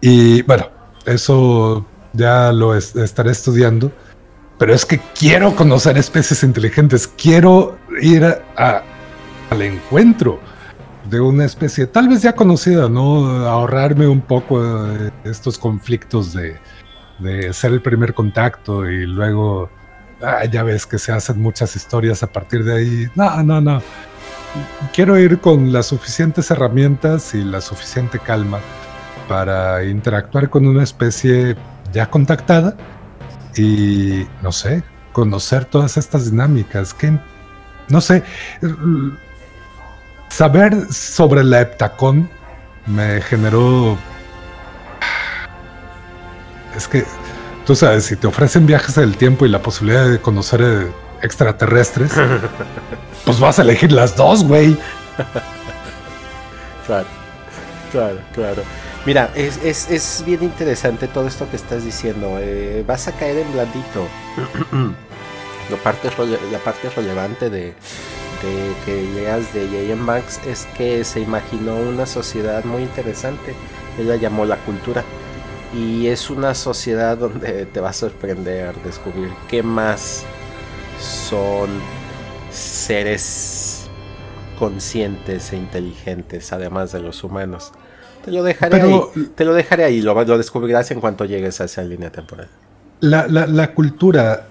Y 0.00 0.42
bueno, 0.42 0.68
eso 1.06 1.86
ya 2.12 2.52
lo 2.52 2.74
estaré 2.74 3.32
estudiando, 3.32 3.92
pero 4.58 4.74
es 4.74 4.84
que 4.84 5.00
quiero 5.18 5.54
conocer 5.56 5.98
especies 5.98 6.42
inteligentes, 6.42 7.08
quiero 7.08 7.78
ir 8.00 8.24
al 8.56 9.62
encuentro 9.62 10.40
de 11.10 11.20
una 11.20 11.44
especie 11.44 11.86
tal 11.86 12.08
vez 12.08 12.22
ya 12.22 12.34
conocida, 12.34 12.88
¿no? 12.88 13.26
Ahorrarme 13.46 14.06
un 14.06 14.20
poco 14.20 14.62
de 14.62 15.12
estos 15.24 15.58
conflictos 15.58 16.32
de, 16.32 16.56
ser 17.52 17.72
el 17.72 17.80
primer 17.80 18.14
contacto 18.14 18.88
y 18.88 19.06
luego, 19.06 19.70
ah, 20.22 20.44
ya 20.44 20.62
ves 20.62 20.86
que 20.86 20.98
se 20.98 21.12
hacen 21.12 21.40
muchas 21.40 21.76
historias 21.76 22.22
a 22.22 22.26
partir 22.26 22.64
de 22.64 22.76
ahí. 22.76 23.08
No, 23.14 23.42
no, 23.42 23.60
no. 23.60 23.82
Quiero 24.92 25.18
ir 25.18 25.40
con 25.40 25.72
las 25.72 25.86
suficientes 25.86 26.50
herramientas 26.50 27.34
y 27.34 27.44
la 27.44 27.60
suficiente 27.60 28.18
calma 28.18 28.60
para 29.28 29.84
interactuar 29.84 30.48
con 30.50 30.66
una 30.66 30.82
especie 30.82 31.56
ya 31.92 32.08
contactada 32.08 32.76
y, 33.56 34.26
no 34.42 34.52
sé, 34.52 34.82
conocer 35.12 35.64
todas 35.64 35.96
estas 35.96 36.30
dinámicas. 36.30 36.94
Que, 36.94 37.18
no 37.88 38.00
sé, 38.00 38.22
saber 40.28 40.92
sobre 40.92 41.44
la 41.44 41.62
heptacón 41.62 42.28
me 42.86 43.20
generó. 43.22 43.96
Es 46.76 46.88
que, 46.88 47.04
tú 47.66 47.74
sabes, 47.74 48.04
si 48.04 48.16
te 48.16 48.26
ofrecen 48.26 48.66
viajes 48.66 48.94
del 48.94 49.16
tiempo 49.16 49.46
y 49.46 49.48
la 49.48 49.62
posibilidad 49.62 50.08
de 50.08 50.20
conocer 50.20 50.60
eh, 50.62 50.92
extraterrestres, 51.22 52.12
pues 53.24 53.40
vas 53.40 53.58
a 53.58 53.62
elegir 53.62 53.92
las 53.92 54.16
dos, 54.16 54.44
güey. 54.44 54.76
Claro, 56.86 57.06
claro, 57.90 58.18
claro. 58.34 58.62
Mira, 59.06 59.30
es, 59.34 60.22
bien 60.24 60.42
interesante 60.42 61.08
todo 61.08 61.26
esto 61.26 61.48
que 61.50 61.56
estás 61.56 61.84
diciendo. 61.84 62.38
Eh, 62.40 62.84
vas 62.86 63.06
a 63.06 63.12
caer 63.12 63.38
en 63.38 63.52
blandito. 63.52 64.08
la, 65.70 65.76
parte, 65.76 66.08
la 66.50 66.58
parte 66.58 66.88
relevante 66.90 67.50
de, 67.50 67.74
que 68.84 69.02
leas 69.14 69.52
de 69.52 69.66
J.M. 69.66 70.04
Banks 70.04 70.40
es 70.46 70.66
que 70.76 71.04
se 71.04 71.20
imaginó 71.20 71.76
una 71.76 72.06
sociedad 72.06 72.64
muy 72.64 72.82
interesante. 72.82 73.54
Él 73.98 74.08
la 74.08 74.16
llamó 74.16 74.46
la 74.46 74.56
cultura. 74.56 75.04
Y 75.76 76.06
es 76.06 76.30
una 76.30 76.54
sociedad 76.54 77.18
donde 77.18 77.66
te 77.66 77.80
va 77.80 77.90
a 77.90 77.92
sorprender 77.92 78.74
descubrir 78.84 79.30
qué 79.48 79.62
más 79.62 80.24
son 81.00 81.68
seres 82.50 83.88
conscientes 84.58 85.52
e 85.52 85.56
inteligentes, 85.56 86.52
además 86.52 86.92
de 86.92 87.00
los 87.00 87.24
humanos. 87.24 87.72
Te 88.24 88.30
lo 88.30 88.42
dejaré 88.42 88.80
ahí. 88.80 89.00
Te 89.34 89.44
lo 89.44 89.52
dejaré 89.52 89.84
ahí. 89.84 90.00
Lo, 90.00 90.14
lo 90.24 90.38
descubrirás 90.38 90.90
en 90.92 91.00
cuanto 91.00 91.24
llegues 91.24 91.60
a 91.60 91.64
esa 91.64 91.82
línea 91.82 92.10
temporal. 92.10 92.48
La, 93.00 93.26
la, 93.26 93.46
la 93.46 93.74
cultura 93.74 94.46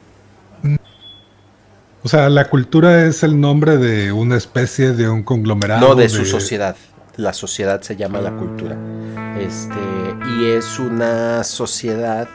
o 2.03 2.09
sea, 2.09 2.29
la 2.29 2.49
cultura 2.49 3.05
es 3.05 3.23
el 3.23 3.39
nombre 3.39 3.77
de 3.77 4.11
una 4.11 4.35
especie, 4.35 4.91
de 4.91 5.09
un 5.09 5.23
conglomerado. 5.23 5.87
No, 5.87 5.95
de, 5.95 6.09
su 6.09 6.25
sociedad. 6.25 6.75
La 7.17 7.33
sociedad 7.33 7.81
se 7.81 7.95
llama 7.95 8.21
la 8.21 8.31
cultura. 8.31 8.75
Este, 9.37 9.79
y 10.37 10.45
es 10.45 10.79
una 10.79 11.43
sociedad. 11.43 12.27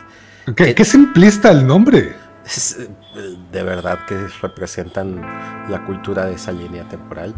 ¿Qué, 0.56 0.74
que, 0.74 0.84
simplista 0.84 1.50
el 1.50 1.66
nombre? 1.66 2.14
de 3.52 3.62
verdad 3.62 3.98
que 4.06 4.26
representan 4.40 5.20
la 5.68 5.84
cultura 5.84 6.24
de 6.26 6.34
esa 6.34 6.52
línea 6.52 6.84
temporal. 6.84 7.34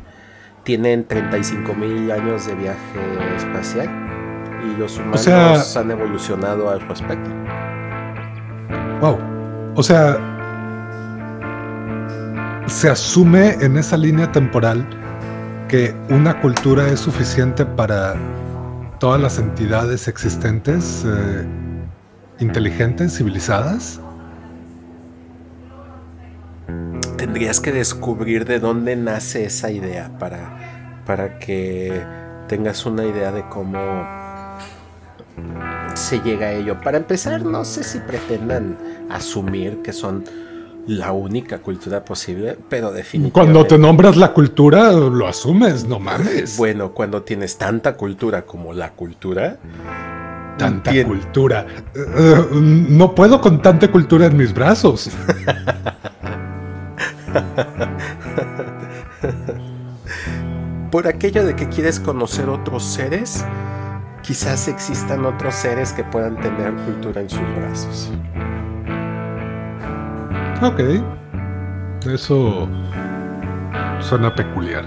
Tienen 0.62 1.07
35 1.07 1.74
mil 1.74 2.11
años 2.12 2.46
de 2.46 2.55
viaje 2.55 3.37
espacial 3.37 3.88
y 4.62 4.79
los 4.79 4.98
humanos 4.98 5.76
han 5.76 5.90
evolucionado 5.90 6.70
al 6.70 6.81
respecto. 6.83 7.31
Wow. 9.00 9.18
O 9.74 9.83
sea, 9.83 10.18
se 12.66 12.88
asume 12.88 13.55
en 13.61 13.79
esa 13.79 13.96
línea 13.96 14.31
temporal 14.31 14.87
que 15.70 15.94
una 16.09 16.40
cultura 16.40 16.88
es 16.88 16.98
suficiente 16.98 17.64
para 17.64 18.16
todas 18.98 19.20
las 19.20 19.38
entidades 19.38 20.09
existentes, 20.09 21.04
eh, 21.06 21.46
inteligentes, 22.40 23.16
civilizadas. 23.16 24.00
Tendrías 27.16 27.61
que 27.61 27.70
descubrir 27.70 28.46
de 28.46 28.59
dónde 28.59 28.96
nace 28.96 29.44
esa 29.44 29.70
idea 29.70 30.11
para, 30.18 31.02
para 31.06 31.38
que 31.38 32.02
tengas 32.48 32.85
una 32.85 33.04
idea 33.04 33.30
de 33.30 33.48
cómo 33.48 33.78
se 35.94 36.18
llega 36.18 36.48
a 36.48 36.52
ello. 36.52 36.80
Para 36.80 36.96
empezar, 36.96 37.44
no 37.44 37.64
sé 37.64 37.85
si 37.85 38.00
pretendan 38.00 38.76
asumir 39.09 39.83
que 39.83 39.92
son 39.92 40.24
la 40.86 41.12
única 41.12 41.58
cultura 41.58 42.04
posible, 42.04 42.56
pero 42.68 42.92
definitivamente. 42.92 43.32
Cuando 43.32 43.66
te 43.66 43.78
nombras 43.78 44.16
la 44.16 44.32
cultura, 44.32 44.92
lo 44.92 45.26
asumes, 45.26 45.84
no 45.84 45.98
mames. 45.98 46.56
Bueno, 46.56 46.92
cuando 46.92 47.22
tienes 47.22 47.58
tanta 47.58 47.96
cultura 47.96 48.42
como 48.42 48.72
la 48.72 48.92
cultura, 48.92 49.58
Tanta 50.60 50.92
cultura. 51.04 51.66
Eh, 51.94 52.46
no 52.52 53.14
puedo 53.14 53.40
con 53.40 53.62
tanta 53.62 53.90
cultura 53.90 54.26
en 54.26 54.36
mis 54.36 54.52
brazos. 54.52 55.10
Por 60.90 61.08
aquello 61.08 61.46
de 61.46 61.56
que 61.56 61.70
quieres 61.70 61.98
conocer 61.98 62.50
otros 62.50 62.84
seres, 62.84 63.42
quizás 64.22 64.68
existan 64.68 65.24
otros 65.24 65.54
seres 65.54 65.94
que 65.94 66.04
puedan 66.04 66.38
tener 66.40 66.74
cultura 66.74 67.22
en 67.22 67.30
sus 67.30 67.40
brazos. 67.56 68.12
Ok. 70.62 70.81
Eso 72.07 72.68
suena 74.01 74.35
peculiar. 74.35 74.85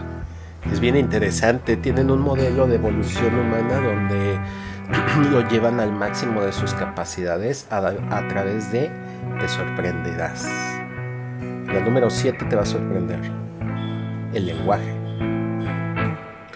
Es 0.72 0.80
bien 0.80 0.96
interesante. 0.96 1.78
Tienen 1.78 2.12
un 2.12 2.22
modelo 2.22 2.68
de 2.68 2.76
evolución 2.76 3.34
humana 3.40 3.82
donde 3.82 4.40
lo 5.32 5.50
llevan 5.50 5.80
al 5.80 5.92
máximo 5.92 6.42
de 6.42 6.52
sus 6.52 6.76
capacidades 6.76 7.66
a, 7.72 7.82
través 8.28 8.72
de 8.72 8.92
te 9.40 9.48
sorprenderás. 9.48 10.48
La 11.68 11.80
número 11.80 12.12
7 12.12 12.46
te 12.46 12.56
va 12.56 12.62
a 12.62 12.66
sorprender. 12.66 13.20
El 14.32 14.46
lenguaje. 14.46 14.94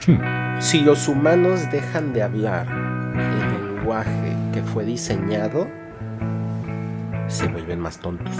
Hmm. 0.05 0.61
Si 0.61 0.81
los 0.81 1.07
humanos 1.07 1.71
dejan 1.71 2.13
de 2.13 2.21
hablar 2.21 2.67
el 3.15 3.75
lenguaje 3.75 4.35
que 4.53 4.61
fue 4.61 4.85
diseñado, 4.85 5.67
se 7.27 7.47
vuelven 7.47 7.79
más 7.79 7.97
tontos. 7.97 8.37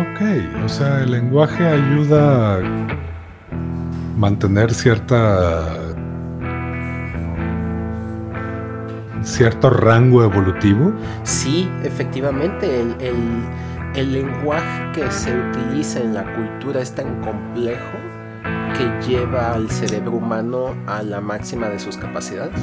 Ok, 0.00 0.64
o 0.64 0.68
sea, 0.70 1.00
el 1.02 1.10
lenguaje 1.10 1.66
ayuda 1.66 2.56
a 2.56 2.60
mantener 4.16 4.72
cierta 4.72 5.92
cierto 9.22 9.68
rango 9.68 10.24
evolutivo. 10.24 10.92
Sí, 11.24 11.68
efectivamente, 11.84 12.80
el, 12.80 14.12
lenguaje 14.12 14.92
que 14.94 15.10
se 15.10 15.36
utiliza 15.38 16.00
en 16.00 16.14
la 16.14 16.24
cultura 16.34 16.80
es 16.80 16.94
tan 16.94 17.20
complejo 17.20 17.98
que 18.76 19.06
lleva 19.06 19.52
al 19.52 19.70
cerebro 19.70 20.12
humano 20.12 20.74
a 20.86 21.02
la 21.02 21.20
máxima 21.20 21.68
de 21.68 21.78
sus 21.78 21.98
capacidades. 21.98 22.58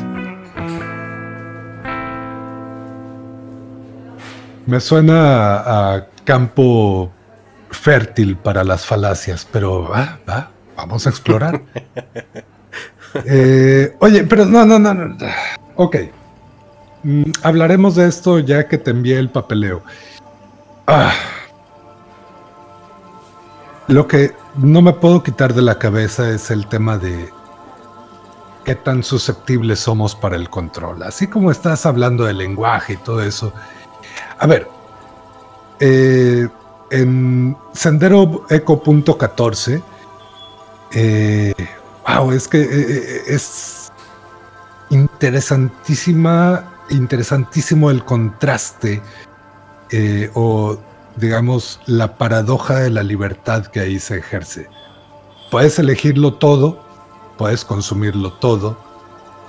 Me 4.65 4.79
suena 4.79 5.95
a 5.95 6.07
campo 6.23 7.11
fértil 7.71 8.37
para 8.37 8.63
las 8.63 8.85
falacias, 8.85 9.47
pero 9.51 9.87
va, 9.89 10.19
va, 10.27 10.51
vamos 10.75 11.05
a 11.07 11.09
explorar. 11.09 11.61
Eh, 13.25 13.95
oye, 14.01 14.23
pero 14.23 14.45
no, 14.45 14.67
no, 14.67 14.77
no, 14.77 14.93
no. 14.93 15.15
Ok. 15.77 15.95
Mm, 17.03 17.31
hablaremos 17.41 17.95
de 17.95 18.07
esto 18.07 18.37
ya 18.37 18.67
que 18.67 18.77
te 18.77 18.91
envié 18.91 19.17
el 19.17 19.29
papeleo. 19.29 19.81
Ah. 20.85 21.11
Lo 23.87 24.07
que 24.07 24.33
no 24.57 24.83
me 24.83 24.93
puedo 24.93 25.23
quitar 25.23 25.53
de 25.55 25.63
la 25.63 25.79
cabeza 25.79 26.29
es 26.29 26.51
el 26.51 26.67
tema 26.67 26.99
de 26.99 27.29
qué 28.63 28.75
tan 28.75 29.01
susceptibles 29.01 29.79
somos 29.79 30.13
para 30.13 30.35
el 30.35 30.49
control. 30.49 31.01
Así 31.03 31.27
como 31.27 31.49
estás 31.49 31.85
hablando 31.85 32.25
del 32.25 32.37
lenguaje 32.37 32.93
y 32.93 32.97
todo 32.97 33.23
eso. 33.23 33.51
A 34.37 34.45
ver, 34.45 34.67
eh, 35.79 36.47
en 36.91 37.55
Sendero 37.73 38.45
Eco 38.49 38.81
punto 38.81 39.17
14, 39.17 39.81
eh, 40.93 41.53
wow, 42.07 42.31
es 42.31 42.47
que 42.47 42.61
eh, 42.61 43.23
es 43.27 43.91
interesantísima, 44.89 46.73
interesantísimo 46.89 47.91
el 47.91 48.03
contraste 48.03 49.01
o 50.35 50.77
digamos 51.15 51.79
la 51.87 52.17
paradoja 52.17 52.75
de 52.75 52.89
la 52.91 53.03
libertad 53.03 53.65
que 53.65 53.79
ahí 53.79 53.99
se 53.99 54.17
ejerce. 54.17 54.69
Puedes 55.51 55.79
elegirlo 55.79 56.35
todo, 56.35 56.83
puedes 57.37 57.65
consumirlo 57.65 58.33
todo, 58.33 58.77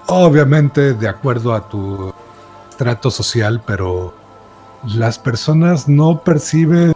obviamente 0.07 0.95
de 0.95 1.09
acuerdo 1.09 1.55
a 1.55 1.69
tu 1.69 2.13
trato 2.77 3.11
social, 3.11 3.63
pero 3.67 4.15
las 4.85 5.19
personas 5.19 5.89
no 5.89 6.21
perciben 6.23 6.95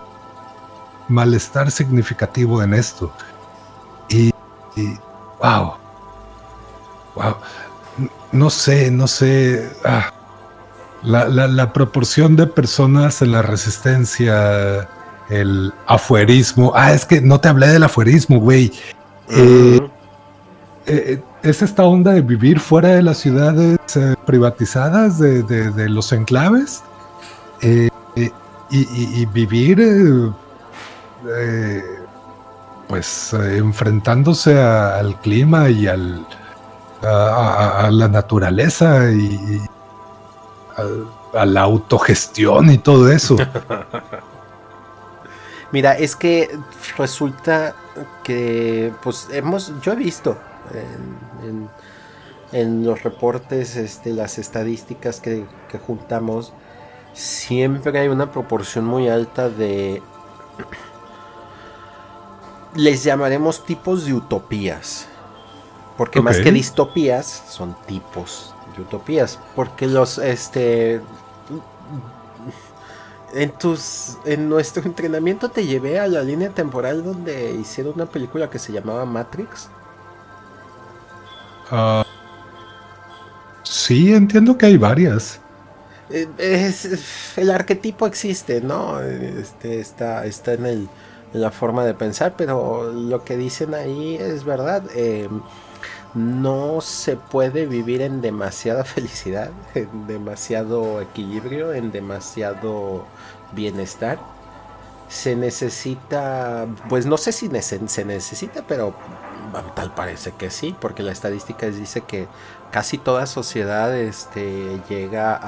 malestar 1.08 1.70
significativo 1.70 2.62
en 2.62 2.74
esto. 2.74 3.12
Y, 4.08 4.32
wow, 5.42 5.74
wow, 7.14 7.36
no 8.32 8.50
sé, 8.50 8.90
no 8.90 9.06
sé. 9.06 9.70
Ah, 9.84 10.12
la, 11.02 11.72
proporción 11.72 12.36
de 12.36 12.46
personas 12.46 13.22
en 13.22 13.32
la 13.32 13.42
resistencia, 13.42 14.88
el 15.28 15.72
afuerismo. 15.86 16.72
Ah, 16.74 16.92
es 16.92 17.04
que 17.04 17.20
no 17.20 17.40
te 17.40 17.48
hablé 17.48 17.68
del 17.68 17.82
afuerismo, 17.82 18.38
güey. 18.38 18.72
Eh, 19.28 19.80
eh, 20.86 21.22
es 21.42 21.62
esta 21.62 21.84
onda 21.84 22.12
de 22.12 22.20
vivir 22.20 22.58
fuera 22.60 22.88
de 22.88 23.02
las 23.02 23.18
ciudades 23.18 23.78
eh, 23.96 24.14
privatizadas, 24.26 25.18
de, 25.18 25.88
los 25.88 26.12
enclaves, 26.12 26.82
y, 28.70 29.26
vivir 29.26 30.32
pues 32.88 33.32
enfrentándose 33.32 34.60
al 34.60 35.20
clima 35.20 35.68
y 35.70 35.86
al, 35.86 36.26
a, 37.02 37.88
la 37.90 38.08
naturaleza 38.08 39.10
y, 39.10 39.60
a, 41.34 41.44
la 41.44 41.62
autogestión 41.62 42.70
y 42.70 42.78
todo 42.78 43.10
eso. 43.10 43.36
Mira, 45.72 45.98
es 45.98 46.14
que 46.14 46.56
resulta 46.96 47.74
que, 48.22 48.92
pues 49.02 49.28
hemos, 49.32 49.72
yo 49.80 49.92
he 49.92 49.96
visto 49.96 50.38
en, 52.52 52.84
los 52.84 53.02
reportes, 53.02 53.74
este, 53.74 54.12
las 54.12 54.38
estadísticas 54.38 55.18
que, 55.18 55.44
que 55.68 55.78
juntamos, 55.78 56.52
siempre 57.12 57.98
hay 57.98 58.06
una 58.06 58.30
proporción 58.30 58.84
muy 58.84 59.08
alta 59.08 59.48
de 59.48 60.00
les 62.74 63.04
llamaremos 63.04 63.64
tipos 63.64 64.04
de 64.04 64.14
utopías. 64.14 65.06
Porque 65.96 66.20
más 66.20 66.38
que 66.38 66.50
distopías, 66.50 67.44
son 67.48 67.76
tipos 67.86 68.54
de 68.76 68.82
utopías. 68.82 69.38
Porque 69.54 69.86
los, 69.86 70.18
este... 70.18 71.00
En 73.32 73.50
tus. 73.50 74.18
En 74.24 74.48
nuestro 74.48 74.82
entrenamiento 74.86 75.48
te 75.48 75.66
llevé 75.66 75.98
a 75.98 76.06
la 76.06 76.22
línea 76.22 76.50
temporal 76.50 77.02
donde 77.02 77.52
hicieron 77.52 77.94
una 77.94 78.06
película 78.06 78.48
que 78.48 78.58
se 78.58 78.72
llamaba 78.72 79.04
Matrix. 79.04 79.68
Ah, 81.70 82.04
sí, 83.64 84.14
entiendo 84.14 84.56
que 84.56 84.66
hay 84.66 84.76
varias. 84.76 85.40
Eh, 86.10 86.72
el 87.36 87.50
arquetipo 87.50 88.06
existe, 88.06 88.60
¿no? 88.60 89.00
Este, 89.00 89.80
está, 89.80 90.26
está 90.26 90.52
en 90.52 90.66
el 90.66 90.88
la 91.34 91.50
forma 91.50 91.84
de 91.84 91.94
pensar, 91.94 92.34
pero 92.36 92.92
lo 92.92 93.24
que 93.24 93.36
dicen 93.36 93.74
ahí 93.74 94.16
es 94.16 94.44
verdad. 94.44 94.84
Eh, 94.94 95.28
no 96.14 96.80
se 96.80 97.16
puede 97.16 97.66
vivir 97.66 98.00
en 98.00 98.20
demasiada 98.20 98.84
felicidad, 98.84 99.50
en 99.74 100.06
demasiado 100.06 101.00
equilibrio, 101.00 101.74
en 101.74 101.90
demasiado 101.90 103.04
bienestar. 103.52 104.18
Se 105.08 105.36
necesita, 105.36 106.66
pues 106.88 107.04
no 107.04 107.18
sé 107.18 107.32
si 107.32 107.50
se 107.60 108.04
necesita, 108.04 108.64
pero 108.66 108.94
tal 109.74 109.92
parece 109.94 110.32
que 110.32 110.50
sí, 110.50 110.74
porque 110.80 111.02
la 111.02 111.12
estadística 111.12 111.66
dice 111.66 112.00
que 112.00 112.26
casi 112.70 112.96
toda 112.96 113.26
sociedad 113.26 113.94
este, 113.96 114.80
llega 114.88 115.38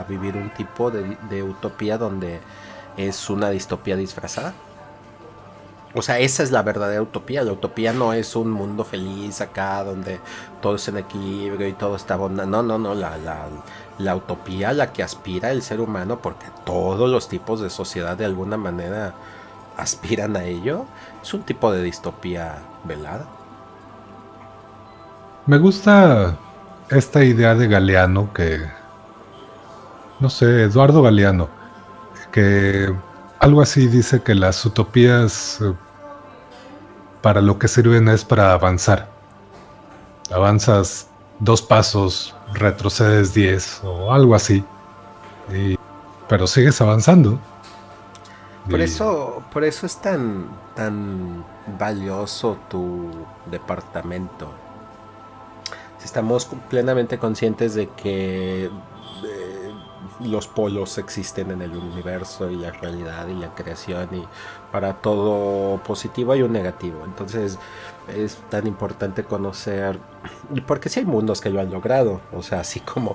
a 0.00 0.04
vivir 0.04 0.36
un 0.36 0.52
tipo 0.54 0.90
de 0.90 1.42
utopía 1.42 1.98
donde 1.98 2.40
es 2.96 3.30
una 3.30 3.50
distopía 3.50 3.96
disfrazada. 3.96 4.54
O 5.98 6.02
sea, 6.02 6.18
esa 6.18 6.42
es 6.42 6.50
la 6.50 6.62
verdadera 6.62 7.00
utopía. 7.00 7.42
La 7.42 7.52
utopía 7.52 7.94
no 7.94 8.12
es 8.12 8.36
un 8.36 8.50
mundo 8.50 8.84
feliz 8.84 9.40
acá 9.40 9.82
donde 9.82 10.20
todo 10.60 10.76
es 10.76 10.86
en 10.88 10.98
equilibrio 10.98 11.66
y 11.66 11.72
todo 11.72 11.96
está 11.96 12.16
bonito. 12.16 12.44
No, 12.44 12.62
no, 12.62 12.78
no. 12.78 12.94
La, 12.94 13.16
la, 13.16 13.46
la 13.98 14.14
utopía 14.14 14.68
a 14.68 14.72
la 14.74 14.92
que 14.92 15.02
aspira 15.02 15.52
el 15.52 15.62
ser 15.62 15.80
humano, 15.80 16.20
porque 16.20 16.46
todos 16.66 17.08
los 17.08 17.28
tipos 17.28 17.62
de 17.62 17.70
sociedad 17.70 18.14
de 18.14 18.26
alguna 18.26 18.58
manera 18.58 19.14
aspiran 19.78 20.36
a 20.36 20.44
ello, 20.44 20.84
es 21.22 21.32
un 21.32 21.42
tipo 21.42 21.72
de 21.72 21.82
distopía 21.82 22.58
velada. 22.84 23.26
Me 25.46 25.56
gusta 25.56 26.36
esta 26.90 27.24
idea 27.24 27.54
de 27.54 27.68
Galeano 27.68 28.32
que... 28.34 28.68
No 30.20 30.28
sé, 30.28 30.64
Eduardo 30.64 31.02
Galeano, 31.02 31.48
que 32.32 32.94
algo 33.38 33.60
así 33.60 33.86
dice 33.86 34.22
que 34.22 34.34
las 34.34 34.64
utopías 34.64 35.58
eh, 35.60 35.74
para 37.26 37.40
lo 37.40 37.58
que 37.58 37.66
sirven 37.66 38.06
es 38.06 38.24
para 38.24 38.52
avanzar. 38.52 39.08
Avanzas 40.30 41.08
dos 41.40 41.60
pasos, 41.60 42.36
retrocedes 42.54 43.34
diez 43.34 43.80
o 43.82 44.12
algo 44.12 44.36
así. 44.36 44.64
pero 46.28 46.46
sigues 46.46 46.80
avanzando. 46.80 47.40
Por 48.70 48.80
eso, 48.80 49.42
por 49.52 49.64
eso 49.64 49.86
es 49.86 49.96
tan, 49.96 50.46
tan 50.76 51.44
valioso 51.76 52.58
tu 52.70 53.10
departamento. 53.50 54.52
Estamos 56.04 56.48
plenamente 56.70 57.18
conscientes 57.18 57.74
de 57.74 57.88
que 57.88 58.70
los 60.20 60.46
polos 60.46 60.96
existen 60.98 61.50
en 61.50 61.62
el 61.62 61.76
universo 61.76 62.48
y 62.50 62.56
la 62.56 62.70
realidad 62.70 63.26
y 63.28 63.34
la 63.34 63.54
creación 63.54 64.08
y 64.14 64.24
para 64.76 64.92
todo 64.92 65.78
positivo 65.78 66.32
hay 66.32 66.42
un 66.42 66.52
negativo. 66.52 66.98
Entonces 67.06 67.58
es 68.14 68.36
tan 68.50 68.66
importante 68.66 69.24
conocer, 69.24 69.98
porque 70.66 70.90
si 70.90 71.00
hay 71.00 71.06
mundos 71.06 71.40
que 71.40 71.48
lo 71.48 71.62
han 71.62 71.70
logrado, 71.70 72.20
o 72.30 72.42
sea, 72.42 72.60
así 72.60 72.80
como 72.80 73.14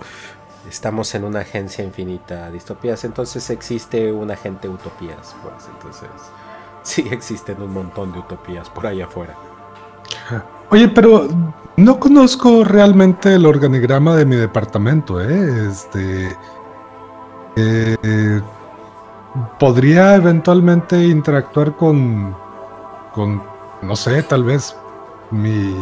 estamos 0.67 1.13
en 1.13 1.24
una 1.24 1.41
agencia 1.41 1.84
infinita 1.84 2.47
de 2.47 2.54
distopías, 2.54 3.04
entonces 3.04 3.47
existe 3.52 4.12
un 4.12 4.32
agente 4.32 4.67
utopías, 4.69 5.36
pues 5.43 5.69
entonces 5.71 6.10
sí 6.82 7.08
existen 7.12 7.62
un 7.62 7.74
montón 7.74 8.12
de 8.12 8.17
utopías 8.17 8.67
por 8.67 8.88
ahí 8.88 9.00
afuera. 9.00 9.36
Oye, 10.71 10.88
pero 10.88 11.28
no 11.78 12.00
conozco 12.00 12.63
realmente 12.63 13.36
el 13.36 13.45
organigrama 13.45 14.15
de 14.15 14.26
mi 14.26 14.36
departamento, 14.36 15.21
¿eh? 15.21 15.67
Este, 15.69 16.36
eh, 17.56 18.41
podría 19.60 20.15
eventualmente 20.15 21.04
interactuar 21.04 21.76
con, 21.76 22.36
con, 23.13 23.41
no 23.82 23.96
sé, 23.96 24.24
tal 24.24 24.44
vez 24.44 24.76
mi 25.32 25.76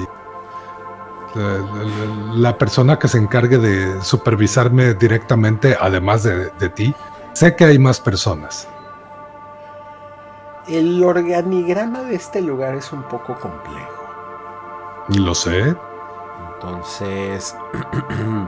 la, 1.35 2.57
persona 2.57 2.97
que 2.97 3.07
se 3.07 3.17
encargue 3.17 3.57
de 3.57 4.01
supervisarme 4.01 4.93
directamente, 4.93 5.77
además 5.79 6.23
de, 6.23 6.49
de, 6.51 6.69
ti. 6.69 6.95
Sé 7.33 7.55
que 7.55 7.65
hay 7.65 7.77
más 7.77 7.99
personas. 7.99 8.67
El 10.67 11.03
organigrama 11.03 12.01
de 12.01 12.15
este 12.15 12.41
lugar 12.41 12.75
es 12.75 12.91
un 12.91 13.03
poco 13.03 13.35
complejo. 13.35 13.99
Lo 15.09 15.33
sé. 15.33 15.75
Entonces, 16.55 17.55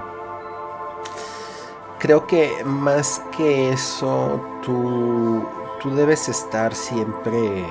creo 2.00 2.28
que 2.28 2.64
más 2.66 3.22
que 3.36 3.72
eso, 3.72 4.42
tú, 4.64 5.44
tú 5.82 5.96
debes 5.96 6.30
estar 6.30 6.74
siempre 6.76 7.66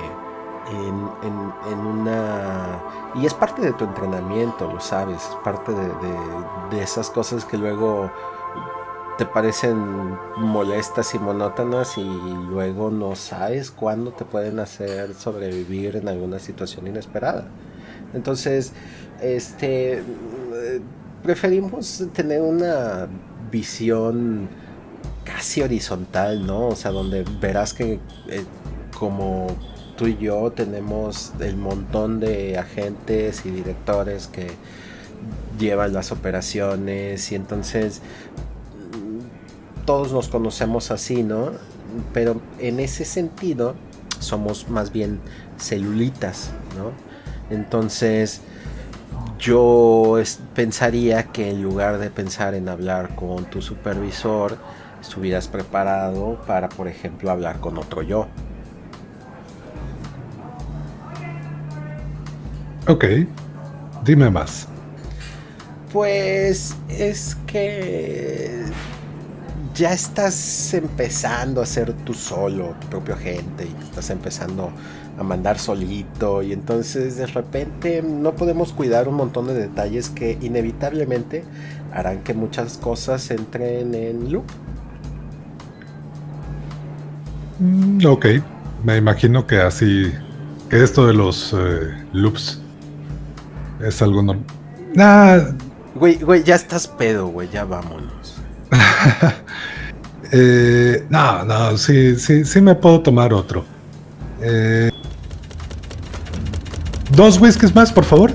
en, 0.69 1.75
una... 1.75 2.81
Y 3.15 3.25
es 3.25 3.33
parte 3.33 3.61
de 3.61 3.73
tu 3.73 3.85
entrenamiento, 3.85 4.71
lo 4.71 4.79
sabes, 4.79 5.17
es 5.17 5.35
parte 5.43 5.71
de, 5.73 6.81
esas 6.81 7.09
cosas 7.09 7.45
que 7.45 7.57
luego 7.57 8.11
te 9.17 9.25
parecen 9.25 10.17
molestas 10.37 11.13
y 11.13 11.19
monótonas 11.19 11.97
y 11.97 12.03
luego 12.03 12.89
no 12.89 13.15
sabes 13.15 13.69
cuándo 13.69 14.11
te 14.11 14.25
pueden 14.25 14.59
hacer 14.59 15.13
sobrevivir 15.13 15.97
en 15.97 16.07
alguna 16.07 16.39
situación 16.39 16.87
inesperada. 16.87 17.47
Entonces, 18.13 18.73
este 19.21 20.03
preferimos 21.23 22.03
tener 22.13 22.41
una 22.41 23.07
visión 23.51 24.49
casi 25.33 25.61
horizontal, 25.61 26.45
¿no? 26.45 26.67
O 26.67 26.75
sea, 26.75 26.91
donde 26.91 27.23
verás 27.39 27.73
que 27.73 27.99
eh, 28.27 28.45
como 28.97 29.47
tú 29.97 30.07
y 30.07 30.17
yo 30.17 30.51
tenemos 30.51 31.31
el 31.39 31.57
montón 31.57 32.19
de 32.19 32.57
agentes 32.57 33.45
y 33.45 33.51
directores 33.51 34.27
que 34.27 34.47
llevan 35.59 35.93
las 35.93 36.11
operaciones 36.11 37.31
y 37.31 37.35
entonces 37.35 38.01
mm, 38.93 39.85
todos 39.85 40.11
nos 40.11 40.27
conocemos 40.27 40.91
así, 40.91 41.23
¿no? 41.23 41.51
Pero 42.13 42.41
en 42.59 42.79
ese 42.79 43.05
sentido 43.05 43.75
somos 44.19 44.69
más 44.69 44.91
bien 44.91 45.19
celulitas, 45.57 46.51
¿no? 46.77 46.91
Entonces, 47.55 48.41
yo 49.39 50.21
pensaría 50.55 51.23
que 51.23 51.49
en 51.49 51.61
lugar 51.61 51.97
de 51.97 52.09
pensar 52.09 52.53
en 52.53 52.69
hablar 52.69 53.15
con 53.15 53.45
tu 53.45 53.61
supervisor, 53.61 54.57
estuvieras 55.01 55.47
preparado 55.47 56.39
para, 56.47 56.69
por 56.69 56.87
ejemplo, 56.87 57.31
hablar 57.31 57.59
con 57.59 57.77
otro 57.77 58.01
yo. 58.01 58.27
Ok, 62.87 63.05
dime 64.03 64.29
más. 64.29 64.67
Pues 65.91 66.75
es 66.87 67.35
que 67.45 68.63
ya 69.75 69.93
estás 69.93 70.73
empezando 70.73 71.61
a 71.61 71.65
ser 71.65 71.93
tú 71.93 72.13
solo, 72.13 72.75
tu 72.79 72.87
propio 72.87 73.15
agente, 73.15 73.65
y 73.65 73.83
estás 73.83 74.09
empezando 74.09 74.71
a 75.17 75.23
mandar 75.23 75.59
solito 75.59 76.41
y 76.41 76.53
entonces 76.53 77.17
de 77.17 77.27
repente 77.27 78.01
no 78.01 78.33
podemos 78.33 78.73
cuidar 78.73 79.07
un 79.07 79.15
montón 79.15 79.47
de 79.47 79.53
detalles 79.53 80.09
que 80.09 80.37
inevitablemente 80.41 81.43
harán 81.93 82.23
que 82.23 82.33
muchas 82.33 82.77
cosas 82.77 83.29
entren 83.29 83.93
en 83.93 84.31
loop. 84.31 84.45
Mm, 87.61 88.03
ok, 88.07 88.25
me 88.83 88.97
imagino 88.97 89.45
que 89.45 89.61
así, 89.61 90.11
que 90.67 90.83
esto 90.83 91.05
de 91.05 91.13
los 91.13 91.53
eh, 91.55 91.93
loops 92.11 92.59
es 93.79 94.01
algo 94.01 94.23
normal. 94.23 95.55
Güey, 95.93 96.15
güey, 96.17 96.43
ya 96.43 96.55
estás 96.55 96.87
pedo, 96.87 97.27
güey, 97.27 97.49
ya 97.49 97.63
vámonos. 97.63 98.41
eh, 100.31 101.05
no, 101.09 101.45
no, 101.45 101.77
sí, 101.77 102.15
sí, 102.15 102.45
sí 102.45 102.61
me 102.61 102.73
puedo 102.73 103.01
tomar 103.01 103.31
otro. 103.31 103.63
Eh, 104.41 104.89
Dos 107.11 107.39
whiskies 107.39 107.75
más, 107.75 107.93
por 107.93 108.05
favor. 108.05 108.31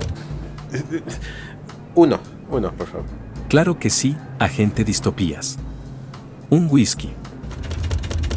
Uno, 1.96 2.20
uno, 2.48 2.70
por 2.72 2.86
favor. 2.86 3.06
Claro 3.48 3.78
que 3.80 3.90
sí, 3.90 4.16
agente 4.38 4.84
distopías. 4.84 5.58
Un 6.48 6.68
whisky. 6.70 7.12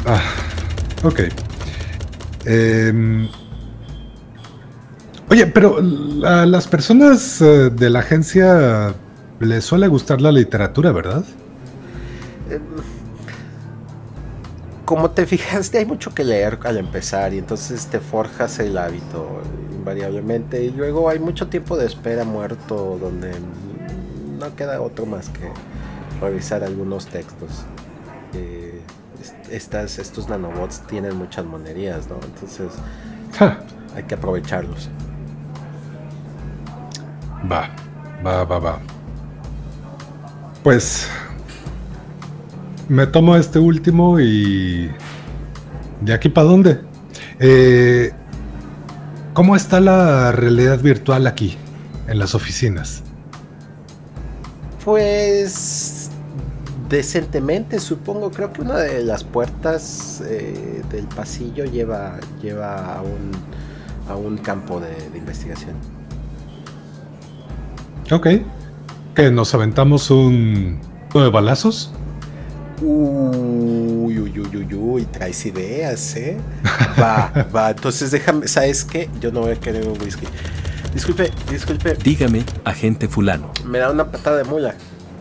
Ah, 0.06 0.22
ok. 1.02 1.20
Em, 2.44 3.28
oye, 5.28 5.46
pero 5.46 5.78
a 6.24 6.46
las 6.46 6.66
personas 6.66 7.40
eh, 7.40 7.70
de 7.70 7.90
la 7.90 8.00
agencia 8.00 8.94
les 9.40 9.64
suele 9.64 9.88
gustar 9.88 10.20
la 10.20 10.32
literatura, 10.32 10.92
¿verdad? 10.92 11.24
Em, 12.50 12.60
como 14.84 15.10
te 15.10 15.24
fijaste, 15.24 15.78
hay 15.78 15.86
mucho 15.86 16.12
que 16.12 16.24
leer 16.24 16.58
al 16.64 16.76
empezar 16.76 17.32
y 17.32 17.38
entonces 17.38 17.86
te 17.86 18.00
forjas 18.00 18.58
el 18.58 18.76
hábito 18.76 19.40
invariablemente. 19.70 20.64
Y 20.64 20.70
luego 20.72 21.08
hay 21.08 21.20
mucho 21.20 21.46
tiempo 21.46 21.76
de 21.76 21.86
espera 21.86 22.24
muerto 22.24 22.98
donde 23.00 23.30
no 24.40 24.56
queda 24.56 24.80
otro 24.80 25.06
más 25.06 25.28
que 25.28 25.48
revisar 26.20 26.64
algunos 26.64 27.06
textos. 27.06 27.64
Eh, 28.34 28.69
estas, 29.50 29.98
estos 29.98 30.28
nanobots 30.28 30.86
tienen 30.86 31.16
muchas 31.16 31.44
monerías, 31.44 32.08
¿no? 32.08 32.16
Entonces 32.24 32.72
hay 33.94 34.02
que 34.04 34.14
aprovecharlos. 34.14 34.88
Va, 37.50 37.70
va, 38.24 38.44
va, 38.44 38.58
va. 38.58 38.80
Pues 40.62 41.08
me 42.88 43.06
tomo 43.06 43.36
este 43.36 43.58
último 43.58 44.20
y... 44.20 44.90
¿De 46.00 46.12
aquí 46.12 46.28
para 46.28 46.46
dónde? 46.46 46.80
Eh, 47.38 48.12
¿Cómo 49.32 49.54
está 49.54 49.80
la 49.80 50.32
realidad 50.32 50.80
virtual 50.80 51.26
aquí, 51.26 51.56
en 52.08 52.18
las 52.18 52.34
oficinas? 52.34 53.02
Pues 54.84 55.89
decentemente, 56.90 57.78
supongo. 57.78 58.30
Creo 58.30 58.52
que 58.52 58.60
una 58.60 58.76
de 58.76 59.02
las 59.02 59.24
puertas 59.24 60.22
eh, 60.26 60.82
del 60.90 61.06
pasillo 61.06 61.64
lleva, 61.64 62.18
lleva 62.42 62.96
a, 62.96 63.02
un, 63.02 63.30
a 64.08 64.16
un 64.16 64.36
campo 64.36 64.80
de, 64.80 64.94
de 65.10 65.18
investigación. 65.18 65.76
Ok. 68.10 68.26
¿Que 69.14 69.30
nos 69.30 69.54
aventamos 69.54 70.10
un... 70.10 70.80
de 71.14 71.30
balazos? 71.30 71.92
Uy, 72.82 74.18
uy, 74.18 74.40
uy, 74.40 74.56
uy, 74.56 74.74
uy, 74.74 75.04
traes 75.04 75.44
ideas, 75.46 76.16
¿eh? 76.16 76.38
Va, 77.00 77.30
va. 77.54 77.70
Entonces 77.70 78.10
déjame, 78.10 78.48
¿sabes 78.48 78.84
qué? 78.84 79.08
Yo 79.20 79.30
no 79.30 79.40
voy 79.40 79.52
a 79.52 79.56
querer 79.56 79.86
un 79.86 80.00
whisky. 80.00 80.26
Disculpe, 80.92 81.30
disculpe. 81.48 81.94
Dígame, 82.02 82.44
agente 82.64 83.06
fulano. 83.06 83.52
Me 83.64 83.78
da 83.78 83.90
una 83.90 84.10
patada 84.10 84.38
de 84.38 84.44
mula. 84.44 84.74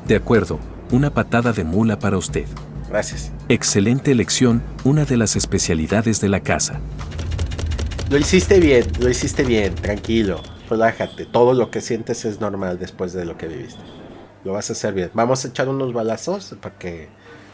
De 0.08 0.16
acuerdo, 0.16 0.60
una 0.92 1.14
patada 1.14 1.54
de 1.54 1.64
mula 1.64 2.00
para 2.00 2.18
usted. 2.18 2.46
Gracias. 2.90 3.32
Excelente 3.50 4.12
elección, 4.12 4.64
una 4.84 5.06
de 5.06 5.18
las 5.18 5.36
especialidades 5.36 6.22
de 6.22 6.30
la 6.30 6.40
casa. 6.40 6.80
Lo 8.10 8.18
hiciste 8.18 8.60
bien, 8.60 8.86
lo 9.00 9.10
hiciste 9.10 9.44
bien, 9.44 9.76
tranquilo, 9.76 10.42
relájate. 10.68 11.26
Todo 11.26 11.54
lo 11.54 11.70
que 11.70 11.82
sientes 11.82 12.26
es 12.26 12.42
normal 12.42 12.80
después 12.80 13.14
de 13.14 13.26
lo 13.26 13.38
que 13.38 13.48
viviste. 13.48 13.82
Lo 14.44 14.54
vas 14.54 14.70
a 14.72 14.74
hacer 14.74 14.94
bien. 14.94 15.12
Vamos 15.14 15.46
a 15.46 15.50
echar 15.50 15.70
unos 15.70 15.94
balazos 15.94 16.56
para 16.60 16.76
que 16.80 17.10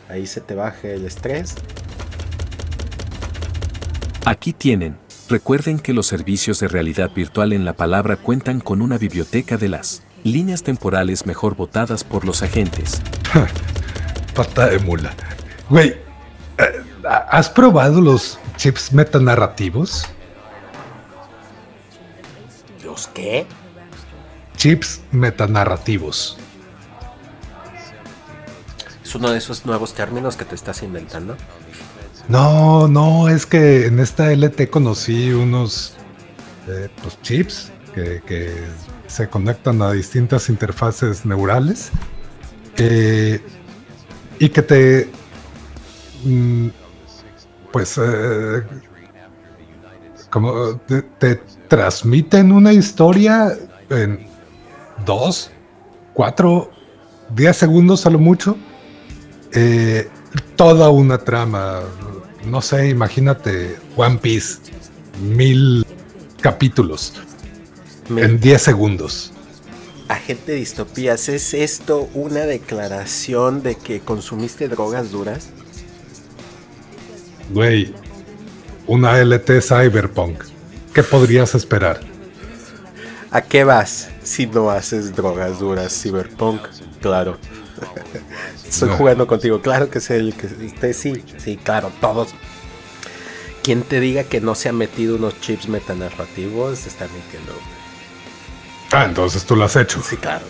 ahí 0.08 0.26
se 0.26 0.40
te 0.40 0.56
baje 0.56 0.94
el 0.94 1.06
estrés. 1.06 1.56
Aquí 4.24 4.54
tienen. 4.54 4.96
Recuerden 5.28 5.80
que 5.80 5.94
los 5.94 6.08
servicios 6.08 6.60
de 6.60 6.68
realidad 6.68 7.12
virtual 7.14 7.52
en 7.52 7.66
la 7.66 7.74
palabra 7.74 8.16
cuentan 8.16 8.62
con 8.62 8.82
una 8.82 8.98
biblioteca 8.98 9.58
de 9.58 9.70
las 9.70 10.04
líneas 10.26 10.64
temporales 10.64 11.26
mejor 11.26 11.56
votadas 11.56 12.04
por 12.04 12.26
los 12.26 12.42
agentes. 12.42 13.02
Pata 14.36 14.68
de 14.68 14.80
mula. 14.80 15.14
Güey, 15.70 15.90
eh, 16.58 16.84
¿has 17.30 17.50
probado 17.50 18.02
los 18.02 18.40
chips 18.58 18.92
metanarrativos? 18.92 20.08
¿Los 22.84 23.08
qué? 23.08 23.46
Chips 24.58 25.02
metanarrativos. 25.12 26.38
¿Es 29.04 29.14
uno 29.14 29.30
de 29.30 29.38
esos 29.38 29.66
nuevos 29.66 29.94
términos 29.94 30.36
que 30.36 30.46
te 30.46 30.56
estás 30.56 30.82
inventando? 30.82 31.38
No, 32.28 32.88
no, 32.88 33.30
es 33.30 33.46
que 33.46 33.86
en 33.86 34.00
esta 34.00 34.32
LT 34.32 34.72
conocí 34.72 35.32
unos 35.32 35.94
eh, 36.68 36.90
pues, 37.04 37.22
chips 37.22 37.72
que, 37.96 38.54
se 39.08 39.30
conectan 39.30 39.82
a 39.82 39.92
distintas 39.92 40.50
interfaces 40.50 41.26
neurales 41.26 41.92
eh, 42.78 43.40
y 44.40 44.50
que 44.50 44.62
te, 44.62 45.10
mm, 46.24 46.68
pues, 47.72 48.00
eh, 48.04 48.64
como 50.30 50.78
te, 51.20 51.36
transmiten 51.68 52.52
una 52.52 52.74
historia 52.74 53.58
en 53.90 54.28
dos, 55.06 55.52
cuatro, 56.14 56.72
diez 57.30 57.56
segundos 57.58 58.06
a 58.06 58.10
lo 58.10 58.20
mucho. 58.20 58.58
toda 60.56 60.90
una 60.90 61.18
trama, 61.18 61.82
no 62.46 62.62
sé, 62.62 62.90
imagínate 62.90 63.78
One 63.96 64.18
Piece, 64.18 64.60
mil 65.22 65.86
capítulos 66.42 67.14
en 68.10 68.40
10 68.40 68.62
segundos. 68.62 69.32
Agente 70.08 70.54
Distopías, 70.54 71.30
¿es 71.30 71.54
esto 71.54 72.10
una 72.14 72.42
declaración 72.42 73.64
de 73.64 73.76
que 73.76 74.02
consumiste 74.02 74.68
drogas 74.68 75.12
duras? 75.12 75.50
Güey, 77.52 77.94
una 78.88 79.18
LT 79.18 79.62
Cyberpunk. 79.62 80.44
¿Qué 80.94 81.04
podrías 81.04 81.56
esperar? 81.56 82.02
¿A 83.32 83.42
qué 83.42 83.64
vas 83.64 84.10
si 84.24 84.46
no 84.46 84.70
haces 84.70 85.16
drogas 85.16 85.60
duras 85.60 86.00
Cyberpunk? 86.02 86.62
Claro. 87.02 87.38
Estoy 88.68 88.90
jugando 88.90 89.28
contigo, 89.28 89.62
claro 89.62 89.90
que 89.90 90.00
sé, 90.00 90.34
que 90.38 90.66
usted 90.66 90.94
sí, 90.94 91.24
sí, 91.38 91.58
claro, 91.58 91.92
todos. 92.00 92.30
Quien 93.64 93.82
te 93.82 94.00
diga 94.00 94.24
que 94.24 94.42
no 94.42 94.54
se 94.54 94.70
ha 94.70 94.74
metido 94.74 95.16
unos 95.16 95.40
chips 95.42 95.68
metanarrativos 95.68 96.86
está 96.86 97.08
mintiendo. 97.08 97.54
Ah, 98.96 99.04
entonces 99.04 99.44
tú 99.44 99.58
lo 99.58 99.66
has 99.66 99.76
hecho. 99.76 100.02
Sí, 100.02 100.16
claro. 100.16 100.46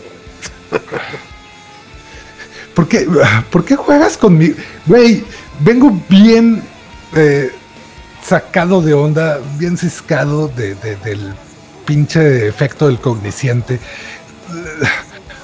¿Por 2.75 2.88
qué, 2.88 3.08
¿Por 3.49 3.65
qué 3.65 3.75
juegas 3.75 4.17
conmigo? 4.17 4.55
Güey, 4.86 5.23
vengo 5.62 5.99
bien 6.08 6.62
eh, 7.15 7.51
sacado 8.21 8.84
de 8.84 8.93
onda, 8.93 9.39
bien 9.58 9.77
ciscado 9.77 10.47
de, 10.49 10.75
del 10.75 11.34
pinche 11.88 12.47
efecto 12.47 12.86
del 12.86 12.99
cogniciente. 12.99 13.79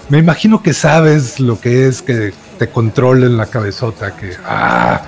Me 0.09 0.19
imagino 0.19 0.61
que 0.61 0.75
sabes 0.75 1.39
lo 1.39 1.59
que 1.59 1.87
es 1.87 2.03
que 2.03 2.33
te 2.59 2.69
controlen 2.69 3.35
la 3.35 3.47
cabezota, 3.47 4.15
que, 4.15 4.37
ah, 4.45 5.01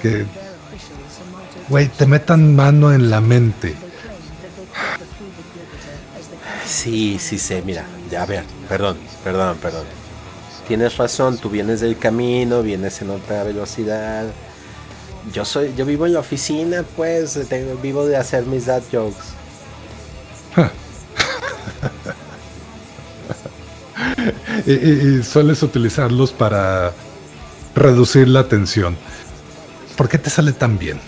que, 0.00 0.26
güey, 1.68 1.88
te 1.88 2.06
metan 2.06 2.54
mano 2.54 2.92
en 2.92 3.10
la 3.10 3.20
mente. 3.20 3.85
Sí, 6.66 7.18
sí 7.20 7.38
sé, 7.38 7.62
mira, 7.62 7.86
ya 8.10 8.22
a 8.22 8.26
ver, 8.26 8.42
perdón, 8.68 8.96
perdón, 9.22 9.56
perdón. 9.58 9.84
Tienes 10.66 10.96
razón, 10.96 11.38
tú 11.38 11.48
vienes 11.48 11.80
del 11.80 11.96
camino, 11.96 12.62
vienes 12.62 13.00
en 13.00 13.10
otra 13.10 13.44
velocidad. 13.44 14.26
Yo 15.32 15.44
soy, 15.44 15.72
yo 15.76 15.84
vivo 15.84 16.06
en 16.06 16.14
la 16.14 16.20
oficina, 16.20 16.84
pues, 16.96 17.38
tengo, 17.48 17.76
vivo 17.76 18.04
de 18.04 18.16
hacer 18.16 18.46
mis 18.46 18.66
dad 18.66 18.82
jokes. 18.90 19.36
y, 24.66 25.22
sueles 25.22 25.62
utilizarlos 25.62 26.32
para 26.32 26.92
reducir 27.74 28.28
la 28.28 28.48
tensión. 28.48 28.96
¿Por 29.96 30.08
qué 30.08 30.18
te 30.18 30.30
sale 30.30 30.52
tan 30.52 30.78
bien? 30.78 31.00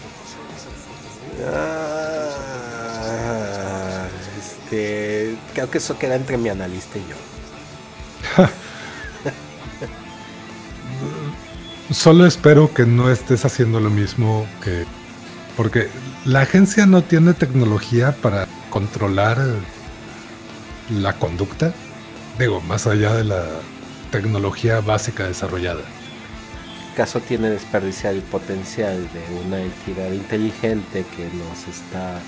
Creo 5.58 5.70
que 5.72 5.78
eso 5.78 5.98
queda 5.98 6.14
entre 6.14 6.38
mi 6.38 6.48
analista 6.50 6.98
y 6.98 7.04
yo. 7.08 7.16
Solo 11.92 12.26
espero 12.26 12.72
que 12.72 12.86
no 12.86 13.10
estés 13.10 13.44
haciendo 13.44 13.80
lo 13.80 13.90
mismo 13.90 14.46
que... 14.62 14.86
Porque 15.56 15.88
la 16.24 16.42
agencia 16.42 16.86
no 16.86 17.02
tiene 17.02 17.34
tecnología 17.34 18.12
para 18.12 18.46
controlar 18.70 19.44
la 20.90 21.14
conducta. 21.14 21.72
Digo, 22.38 22.60
más 22.60 22.86
allá 22.86 23.14
de 23.14 23.24
la 23.24 23.44
tecnología 24.12 24.80
básica 24.80 25.26
desarrollada. 25.26 25.82
¿Caso 26.96 27.18
tiene 27.18 27.50
desperdiciar 27.50 28.14
el 28.14 28.22
potencial 28.22 29.08
de 29.12 29.24
una 29.44 29.60
entidad 29.60 30.12
inteligente 30.12 31.04
que 31.16 31.24
nos 31.24 31.66
está 31.66 32.20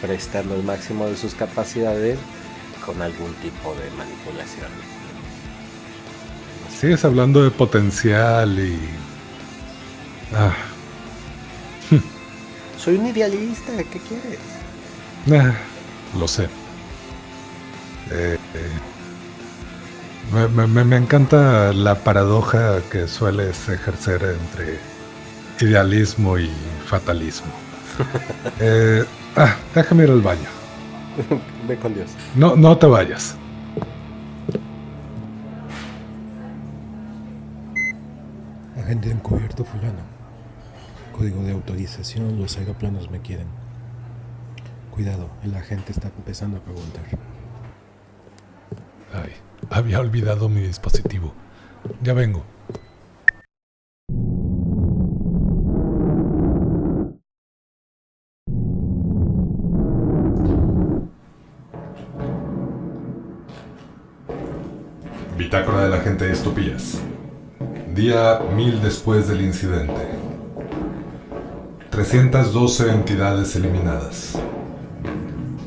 prestando 0.00 0.56
el 0.56 0.64
máximo 0.64 1.06
de 1.06 1.16
sus 1.16 1.36
capacidades 1.36 2.18
con 2.84 3.00
algún 3.00 3.32
tipo 3.34 3.74
de 3.74 3.90
manipulación? 3.96 4.70
Sigues 6.78 7.04
hablando 7.04 7.44
de 7.44 7.50
potencial 7.50 8.58
y... 8.58 8.78
Ah. 10.34 10.54
Soy 12.78 12.96
un 12.96 13.06
idealista, 13.06 13.72
¿qué 13.84 14.00
quieres? 14.00 14.40
Ah, 15.30 15.54
lo 16.18 16.26
sé. 16.26 16.44
Eh, 18.10 18.36
eh 18.54 18.92
me, 20.32 20.96
encanta 20.96 21.72
la 21.72 21.94
paradoja 21.94 22.80
que 22.90 23.06
sueles 23.06 23.68
ejercer 23.68 24.22
entre 24.40 24.78
idealismo 25.60 26.38
y 26.38 26.50
fatalismo. 26.86 27.52
eh, 28.60 29.04
ah, 29.36 29.56
déjame 29.74 30.04
ir 30.04 30.10
al 30.10 30.22
baño. 30.22 30.48
Ve 31.66 31.76
con 31.76 31.94
Dios. 31.94 32.10
No, 32.34 32.56
no 32.56 32.76
te 32.76 32.86
vayas. 32.86 33.36
Agente 38.78 39.10
encubierto 39.10 39.64
fulano. 39.64 40.00
Código 41.16 41.42
de 41.42 41.52
autorización, 41.52 42.38
los 42.38 42.56
aeroplanos 42.58 43.10
me 43.10 43.20
quieren. 43.20 43.46
Cuidado, 44.90 45.30
el 45.44 45.54
agente 45.54 45.92
está 45.92 46.08
empezando 46.08 46.58
a 46.58 46.60
preguntar. 46.60 47.04
Ay. 49.14 49.32
Había 49.70 50.00
olvidado 50.00 50.48
mi 50.48 50.60
dispositivo. 50.60 51.32
Ya 52.02 52.12
vengo. 52.12 52.44
Bitácora 65.52 65.82
de 65.82 65.90
la 65.90 66.00
gente 66.00 66.24
de 66.24 66.32
Estupillas. 66.32 66.98
Día 67.94 68.40
1000 68.56 68.80
después 68.80 69.28
del 69.28 69.42
incidente. 69.42 70.08
312 71.90 72.90
entidades 72.90 73.54
eliminadas. 73.54 74.38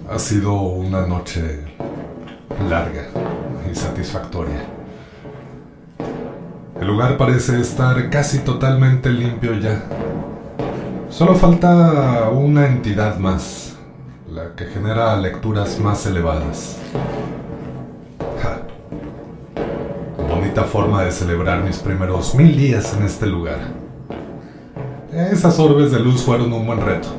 Ha 0.09 0.17
sido 0.17 0.53
una 0.55 1.05
noche 1.05 1.65
larga 2.67 3.03
satisfactoria. 3.73 4.65
El 6.81 6.87
lugar 6.87 7.15
parece 7.15 7.61
estar 7.61 8.09
casi 8.09 8.39
totalmente 8.39 9.11
limpio 9.11 9.53
ya. 9.53 9.83
Solo 11.11 11.35
falta 11.35 12.31
una 12.31 12.65
entidad 12.65 13.19
más, 13.19 13.75
la 14.31 14.55
que 14.55 14.65
genera 14.65 15.15
lecturas 15.15 15.79
más 15.79 16.07
elevadas. 16.07 16.79
Bonita 20.55 20.71
forma 20.71 21.03
de 21.03 21.11
celebrar 21.11 21.61
mis 21.65 21.79
primeros 21.79 22.33
mil 22.33 22.55
días 22.55 22.95
en 22.95 23.03
este 23.03 23.25
lugar. 23.25 23.59
Esas 25.11 25.59
orbes 25.59 25.91
de 25.91 25.99
luz 25.99 26.23
fueron 26.23 26.53
un 26.53 26.65
buen 26.65 26.79
reto. 26.79 27.09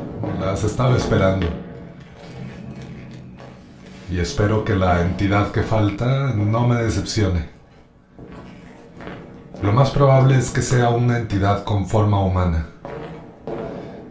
Las 0.40 0.64
estaba 0.64 0.96
esperando 0.96 1.46
y 4.10 4.20
espero 4.20 4.64
que 4.64 4.74
la 4.74 5.02
entidad 5.02 5.52
que 5.52 5.62
falta 5.62 6.32
no 6.32 6.66
me 6.66 6.76
decepcione. 6.76 7.50
Lo 9.62 9.70
más 9.70 9.90
probable 9.90 10.38
es 10.38 10.50
que 10.50 10.62
sea 10.62 10.88
una 10.88 11.18
entidad 11.18 11.62
con 11.64 11.86
forma 11.86 12.18
humana. 12.18 12.68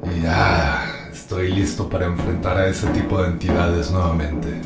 Y 0.03 0.21
ya 0.21 0.86
estoy 1.11 1.51
listo 1.51 1.89
para 1.89 2.05
enfrentar 2.05 2.57
a 2.57 2.67
ese 2.67 2.86
tipo 2.89 3.19
de 3.23 3.30
entidades 3.30 3.89
nuevamente. 3.89 4.61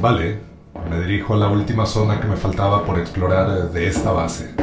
Vale, 0.00 0.55
me 0.88 1.00
dirijo 1.00 1.34
a 1.34 1.36
la 1.36 1.48
última 1.48 1.86
zona 1.86 2.20
que 2.20 2.26
me 2.26 2.36
faltaba 2.36 2.84
por 2.84 2.98
explorar 2.98 3.70
de 3.70 3.88
esta 3.88 4.12
base. 4.12 4.54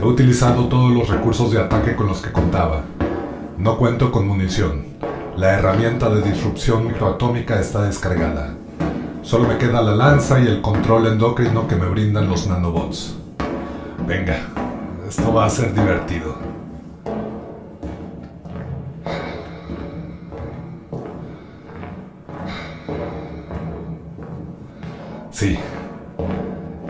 He 0.00 0.04
utilizado 0.04 0.68
todos 0.68 0.92
los 0.92 1.08
recursos 1.08 1.52
de 1.52 1.60
ataque 1.60 1.94
con 1.94 2.06
los 2.06 2.20
que 2.22 2.32
contaba. 2.32 2.82
No 3.58 3.76
cuento 3.76 4.10
con 4.10 4.26
munición. 4.26 4.86
La 5.36 5.52
herramienta 5.52 6.10
de 6.10 6.22
disrupción 6.22 6.86
microatómica 6.86 7.60
está 7.60 7.84
descargada. 7.84 8.54
Solo 9.22 9.46
me 9.46 9.58
queda 9.58 9.82
la 9.82 9.94
lanza 9.94 10.40
y 10.40 10.46
el 10.46 10.60
control 10.60 11.06
endocrino 11.06 11.68
que 11.68 11.76
me 11.76 11.86
brindan 11.86 12.28
los 12.28 12.46
nanobots. 12.46 13.16
Venga, 14.06 14.40
esto 15.08 15.32
va 15.32 15.46
a 15.46 15.50
ser 15.50 15.72
divertido. 15.74 16.51
Sí, 25.42 25.58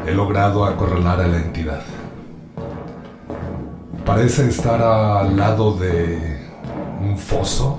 he 0.06 0.10
logrado 0.10 0.66
acorralar 0.66 1.22
a 1.22 1.26
la 1.26 1.38
entidad. 1.38 1.80
Parece 4.04 4.46
estar 4.46 4.82
al 4.82 5.34
lado 5.38 5.72
de 5.78 6.38
un 7.00 7.16
foso 7.16 7.78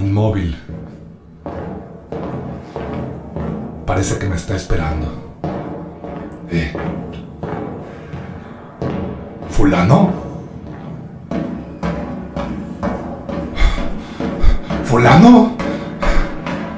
inmóvil. 0.00 0.56
Parece 3.84 4.20
que 4.20 4.28
me 4.28 4.36
está 4.36 4.54
esperando. 4.54 5.08
Eh. 6.52 6.72
¿Fulano? 9.50 10.12
¿Fulano? 14.84 15.56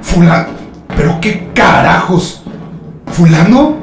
¿Fulano? 0.00 0.59
¿Pero 1.00 1.18
qué 1.18 1.48
carajos? 1.54 2.42
¿Fulano? 3.06 3.76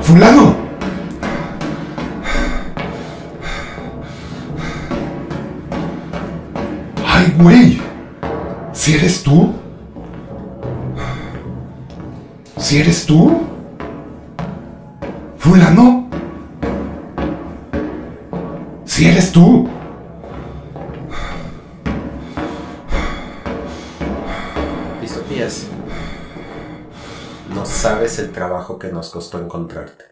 ¡Fulano! 0.00 0.54
¡Ay, 7.04 7.34
güey! 7.36 7.82
¿Si 8.72 8.94
eres 8.94 9.24
tú? 9.24 9.52
¿Si 12.56 12.78
eres 12.78 13.04
tú? 13.04 13.36
¿Fulano? 15.38 16.08
¿Si 18.84 19.08
eres 19.08 19.32
tú? 19.32 19.68
Que 28.78 28.92
nos 28.92 29.10
costó 29.10 29.38
encontrarte. 29.38 30.04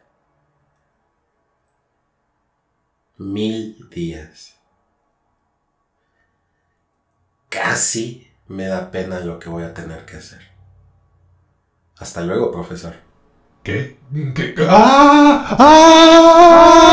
Mil 3.19 3.89
días. 3.91 4.57
Casi 7.49 8.31
me 8.47 8.67
da 8.67 8.91
pena 8.91 9.21
lo 9.21 9.39
que 9.39 9.49
voy 9.49 9.63
a 9.65 9.75
tener 9.75 10.05
que 10.05 10.17
hacer. 10.17 10.43
Hasta 11.99 12.23
luego, 12.23 12.53
profesor. 12.53 12.95
¿Qué? 13.63 13.99
¿Qué? 14.35 14.55
¡Ah! 14.69 15.57
¡Ah! 15.59 16.89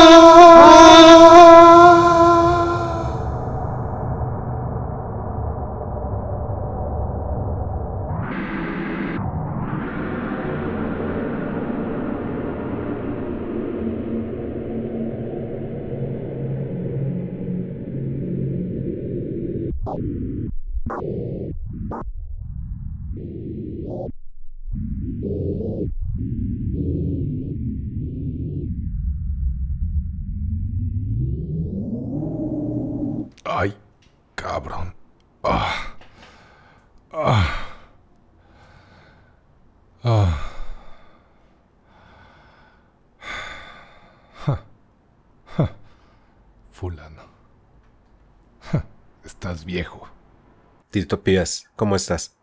Distopías, 50.96 51.68
¿cómo 51.76 51.94
estás? 51.94 52.34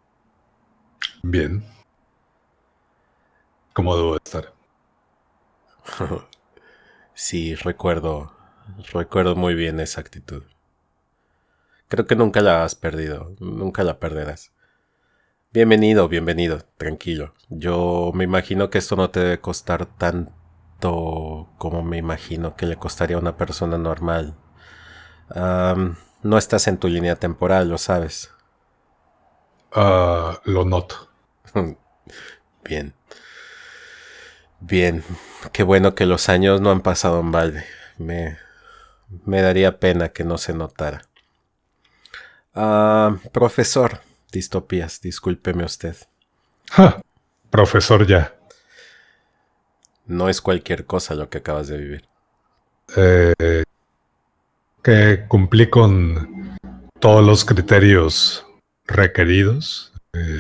Bien. 1.24 1.66
¿Cómo 3.74 3.98
debo 3.98 4.16
estar? 4.18 4.54
sí, 7.16 7.56
recuerdo. 7.56 8.32
Recuerdo 8.94 9.36
muy 9.36 9.56
bien 9.56 9.80
esa 9.80 10.02
actitud. 10.02 10.44
Creo 11.88 12.06
que 12.06 12.16
nunca 12.16 12.42
la 12.42 12.64
has 12.64 12.76
perdido, 12.76 13.36
nunca 13.40 13.84
la 13.84 13.98
perderás. 13.98 14.52
Bienvenido, 15.52 16.08
bienvenido, 16.08 16.60
tranquilo. 16.78 17.34
Yo 17.50 18.12
me 18.14 18.24
imagino 18.24 18.70
que 18.70 18.78
esto 18.78 18.96
no 18.96 19.10
te 19.10 19.20
debe 19.20 19.42
costar 19.42 19.88
tanto 19.88 21.50
como 21.58 21.82
me 21.82 21.98
imagino 21.98 22.56
que 22.56 22.68
le 22.68 22.76
costaría 22.76 23.16
a 23.16 23.20
una 23.20 23.36
persona 23.36 23.80
normal. 23.80 24.36
Um, 25.36 25.96
no 26.22 26.38
estás 26.38 26.68
en 26.68 26.78
tu 26.78 26.88
línea 26.88 27.16
temporal, 27.16 27.68
lo 27.68 27.80
sabes. 27.80 28.30
Uh, 29.76 30.38
lo 30.46 30.66
noto. 30.66 31.10
Bien. 32.64 32.94
Bien. 34.60 35.04
Qué 35.52 35.64
bueno 35.64 35.96
que 35.96 36.06
los 36.06 36.30
años 36.30 36.62
no 36.62 36.72
han 36.72 36.82
pasado 36.82 37.20
en 37.20 37.32
balde. 37.32 37.66
Me, 37.98 38.38
me 39.26 39.42
daría 39.42 39.80
pena 39.80 40.10
que 40.10 40.24
no 40.24 40.38
se 40.38 40.54
notara. 40.54 41.02
Uh, 42.56 43.18
profesor, 43.32 44.02
distopías, 44.32 45.02
discúlpeme 45.02 45.64
usted. 45.64 45.96
Ja, 46.72 47.02
profesor 47.50 48.06
ya. 48.06 48.36
No 50.06 50.30
es 50.30 50.42
cualquier 50.42 50.86
cosa 50.86 51.16
lo 51.16 51.30
que 51.30 51.40
acabas 51.40 51.68
de 51.68 51.78
vivir. 51.78 52.06
Eh, 52.96 53.64
que 54.84 55.26
cumplí 55.28 55.70
con 55.70 56.58
todos 57.00 57.26
los 57.26 57.46
criterios 57.46 58.46
requeridos. 58.86 59.94
Eh, 60.14 60.40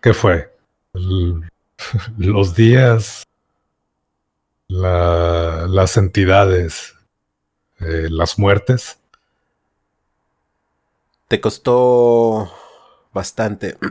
¿Qué 0.00 0.12
fue? 0.12 0.54
Los 2.18 2.54
días, 2.54 3.24
la, 4.68 5.66
las 5.68 5.96
entidades, 5.96 6.94
eh, 7.80 8.08
las 8.10 8.38
muertes. 8.38 8.98
Te 11.28 11.40
costó 11.40 12.52
bastante. 13.12 13.76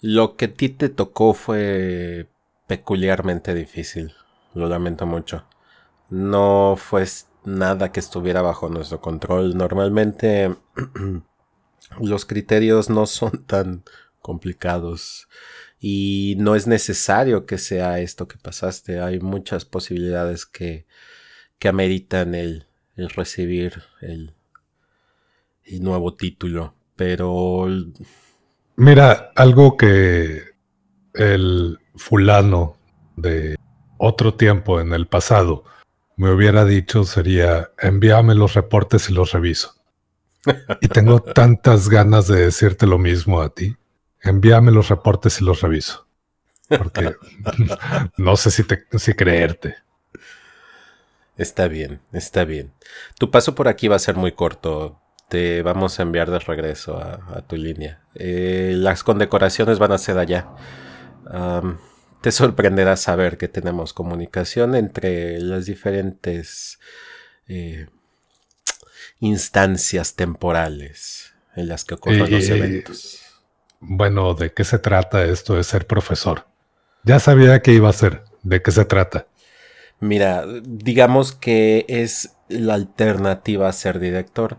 Lo 0.00 0.36
que 0.36 0.44
a 0.44 0.52
ti 0.52 0.68
te 0.68 0.88
tocó 0.88 1.34
fue 1.34 2.28
peculiarmente 2.66 3.54
difícil. 3.54 4.14
Lo 4.54 4.68
lamento 4.68 5.06
mucho. 5.06 5.44
No 6.10 6.76
fue 6.76 7.04
nada 7.46 7.92
que 7.92 8.00
estuviera 8.00 8.42
bajo 8.42 8.68
nuestro 8.68 9.00
control. 9.00 9.56
Normalmente 9.56 10.54
los 12.00 12.26
criterios 12.26 12.90
no 12.90 13.06
son 13.06 13.44
tan 13.46 13.84
complicados 14.20 15.28
y 15.78 16.34
no 16.38 16.56
es 16.56 16.66
necesario 16.66 17.46
que 17.46 17.58
sea 17.58 18.00
esto 18.00 18.28
que 18.28 18.38
pasaste. 18.38 19.00
Hay 19.00 19.20
muchas 19.20 19.64
posibilidades 19.64 20.44
que, 20.44 20.86
que 21.58 21.68
ameritan 21.68 22.34
el, 22.34 22.66
recibir 22.96 23.82
el, 24.00 24.34
nuevo 25.80 26.14
título. 26.14 26.74
Pero... 26.96 27.66
Mira, 28.76 29.32
algo 29.36 29.76
que 29.76 30.42
el 31.14 31.78
fulano 31.94 32.76
de 33.16 33.56
otro 33.98 34.34
tiempo 34.34 34.80
en 34.80 34.92
el 34.92 35.06
pasado 35.06 35.64
me 36.16 36.32
hubiera 36.32 36.64
dicho 36.64 37.04
sería 37.04 37.70
envíame 37.78 38.34
los 38.34 38.54
reportes 38.54 39.08
y 39.10 39.12
los 39.12 39.32
reviso. 39.32 39.74
Y 40.80 40.88
tengo 40.88 41.20
tantas 41.34 41.88
ganas 41.88 42.26
de 42.26 42.46
decirte 42.46 42.86
lo 42.86 42.98
mismo 42.98 43.40
a 43.40 43.50
ti. 43.50 43.76
Envíame 44.22 44.72
los 44.72 44.88
reportes 44.88 45.40
y 45.40 45.44
los 45.44 45.60
reviso. 45.60 46.06
Porque 46.68 47.14
no 48.16 48.36
sé 48.36 48.50
si, 48.50 48.64
te, 48.64 48.86
si 48.98 49.14
creerte. 49.14 49.76
Está 51.36 51.68
bien, 51.68 52.00
está 52.12 52.44
bien. 52.44 52.72
Tu 53.18 53.30
paso 53.30 53.54
por 53.54 53.68
aquí 53.68 53.88
va 53.88 53.96
a 53.96 54.00
ser 54.00 54.16
muy 54.16 54.32
corto. 54.32 54.98
Te 55.28 55.62
vamos 55.62 55.98
a 55.98 56.02
enviar 56.02 56.30
de 56.30 56.38
regreso 56.38 56.98
a, 56.98 57.42
tu 57.46 57.56
línea. 57.56 58.00
Eh, 58.14 58.72
las 58.76 59.02
condecoraciones 59.02 59.78
van 59.78 59.92
a 59.92 59.98
ser 59.98 60.18
allá. 60.18 60.48
Te 62.26 62.32
sorprenderá 62.32 62.96
saber 62.96 63.38
que 63.38 63.46
tenemos 63.46 63.92
comunicación 63.92 64.74
entre 64.74 65.38
las 65.40 65.64
diferentes 65.64 66.80
eh, 67.46 67.86
instancias 69.20 70.16
temporales 70.16 71.36
en 71.54 71.68
las 71.68 71.84
que 71.84 71.94
ocurren 71.94 72.28
los 72.28 72.48
eventos. 72.48 73.20
Bueno, 73.78 74.34
¿de 74.34 74.52
qué 74.52 74.64
se 74.64 74.80
trata 74.80 75.24
esto 75.24 75.54
de 75.54 75.62
ser 75.62 75.86
profesor? 75.86 76.48
Ya 77.04 77.20
sabía 77.20 77.62
que 77.62 77.70
iba 77.70 77.90
a 77.90 77.92
ser. 77.92 78.24
¿De 78.42 78.60
qué 78.60 78.72
se 78.72 78.84
trata? 78.84 79.28
Mira, 80.00 80.44
digamos 80.64 81.30
que 81.30 81.84
es 81.86 82.32
la 82.48 82.74
alternativa 82.74 83.68
a 83.68 83.72
ser 83.72 84.00
director. 84.00 84.58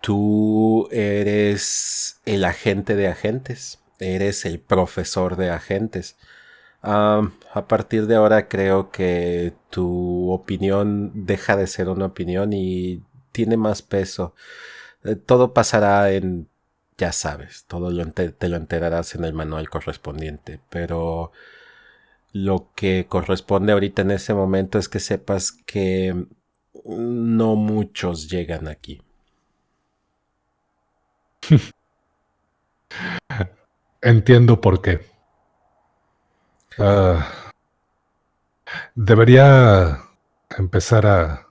Tú 0.00 0.88
eres 0.92 2.20
el 2.26 2.44
agente 2.44 2.94
de 2.94 3.08
agentes, 3.08 3.80
eres 4.00 4.44
el 4.46 4.60
profesor 4.60 5.36
de 5.36 5.50
agentes. 5.50 6.16
a 6.82 7.66
partir 7.68 8.06
de 8.06 8.16
ahora 8.16 8.48
creo 8.48 8.90
que 8.90 9.54
tu 9.70 10.30
opinión 10.30 11.26
deja 11.26 11.56
de 11.56 11.66
ser 11.66 11.88
una 11.88 12.06
opinión 12.06 12.52
y 12.52 13.02
tiene 13.32 13.56
más 13.56 13.82
peso. 13.82 14.34
Eh, 15.04 15.16
todo 15.16 15.54
pasará 15.54 16.10
en 16.12 16.48
ya 16.98 17.12
sabes, 17.12 17.64
todo 17.66 17.90
te 18.14 18.48
lo 18.48 18.56
enterarás 18.56 19.14
en 19.14 19.24
el 19.24 19.34
manual 19.34 19.68
correspondiente, 19.68 20.60
pero 20.70 21.32
lo 22.32 22.70
que 22.74 23.06
corresponde 23.08 23.72
ahorita 23.72 24.02
en 24.02 24.12
ese 24.12 24.34
momento 24.34 24.78
es 24.78 24.88
que 24.88 25.00
sepas 25.00 25.52
que 25.52 26.26
no 26.84 27.56
muchos 27.56 28.30
llegan 28.30 28.68
aquí. 28.68 29.02
Entiendo 34.02 34.60
por 34.60 34.82
qué. 34.82 35.00
Ah, 36.78 37.52
debería 38.94 40.02
empezar 40.56 41.06
a 41.06 41.48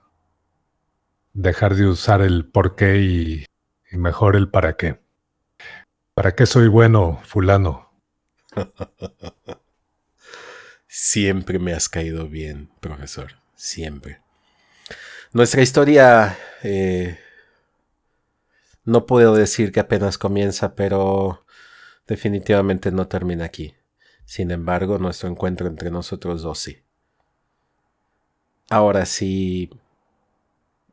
dejar 1.32 1.74
de 1.74 1.86
usar 1.86 2.22
el 2.22 2.46
por 2.46 2.76
qué 2.76 2.98
y 2.98 3.46
mejor 3.92 4.36
el 4.36 4.48
para 4.48 4.76
qué. 4.76 5.00
¿Para 6.14 6.34
qué 6.34 6.46
soy 6.46 6.68
bueno, 6.68 7.20
fulano? 7.24 7.92
Siempre 10.86 11.58
me 11.58 11.74
has 11.74 11.88
caído 11.90 12.28
bien, 12.28 12.70
profesor. 12.80 13.32
Siempre. 13.54 14.20
Nuestra 15.32 15.62
historia... 15.62 16.38
Eh, 16.62 17.18
no 18.84 19.04
puedo 19.04 19.34
decir 19.34 19.72
que 19.72 19.80
apenas 19.80 20.16
comienza, 20.16 20.74
pero 20.74 21.44
definitivamente 22.06 22.90
no 22.90 23.08
termina 23.08 23.44
aquí. 23.44 23.74
Sin 24.24 24.50
embargo, 24.50 24.98
nuestro 24.98 25.28
encuentro 25.28 25.66
entre 25.66 25.90
nosotros 25.90 26.42
dos 26.42 26.58
sí. 26.58 26.82
Ahora 28.68 29.06
sí... 29.06 29.70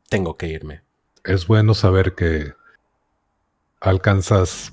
Tengo 0.08 0.36
que 0.36 0.46
irme. 0.46 0.82
Es 1.24 1.46
bueno 1.46 1.74
saber 1.74 2.14
que 2.14 2.54
alcanzas 3.80 4.72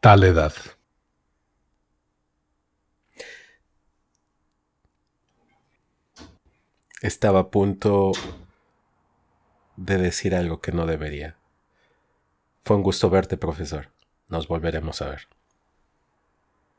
tal 0.00 0.22
edad? 0.22 0.52
Estaba 7.00 7.40
a 7.40 7.50
punto 7.50 8.12
de 9.76 9.98
decir 9.98 10.34
algo 10.34 10.60
que 10.60 10.72
no 10.72 10.86
debería. 10.86 11.36
Fue 12.62 12.76
un 12.76 12.82
gusto 12.82 13.10
verte, 13.10 13.36
profesor. 13.36 13.90
Nos 14.28 14.48
volveremos 14.48 15.02
a 15.02 15.10
ver. 15.10 15.28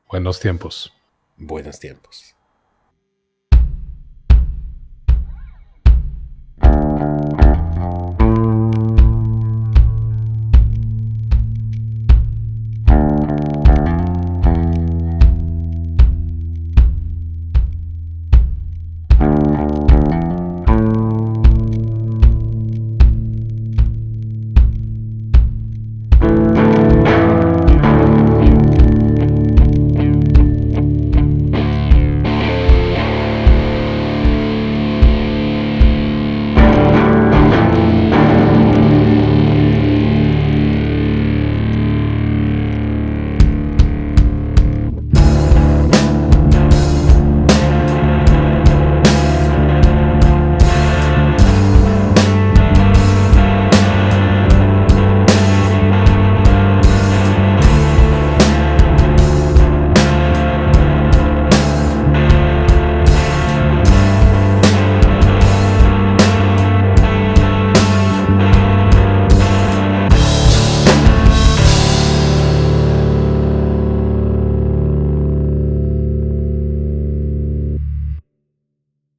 Buenos 0.08 0.40
tiempos. 0.40 0.94
Buenos 1.36 1.80
tiempos. 1.80 2.35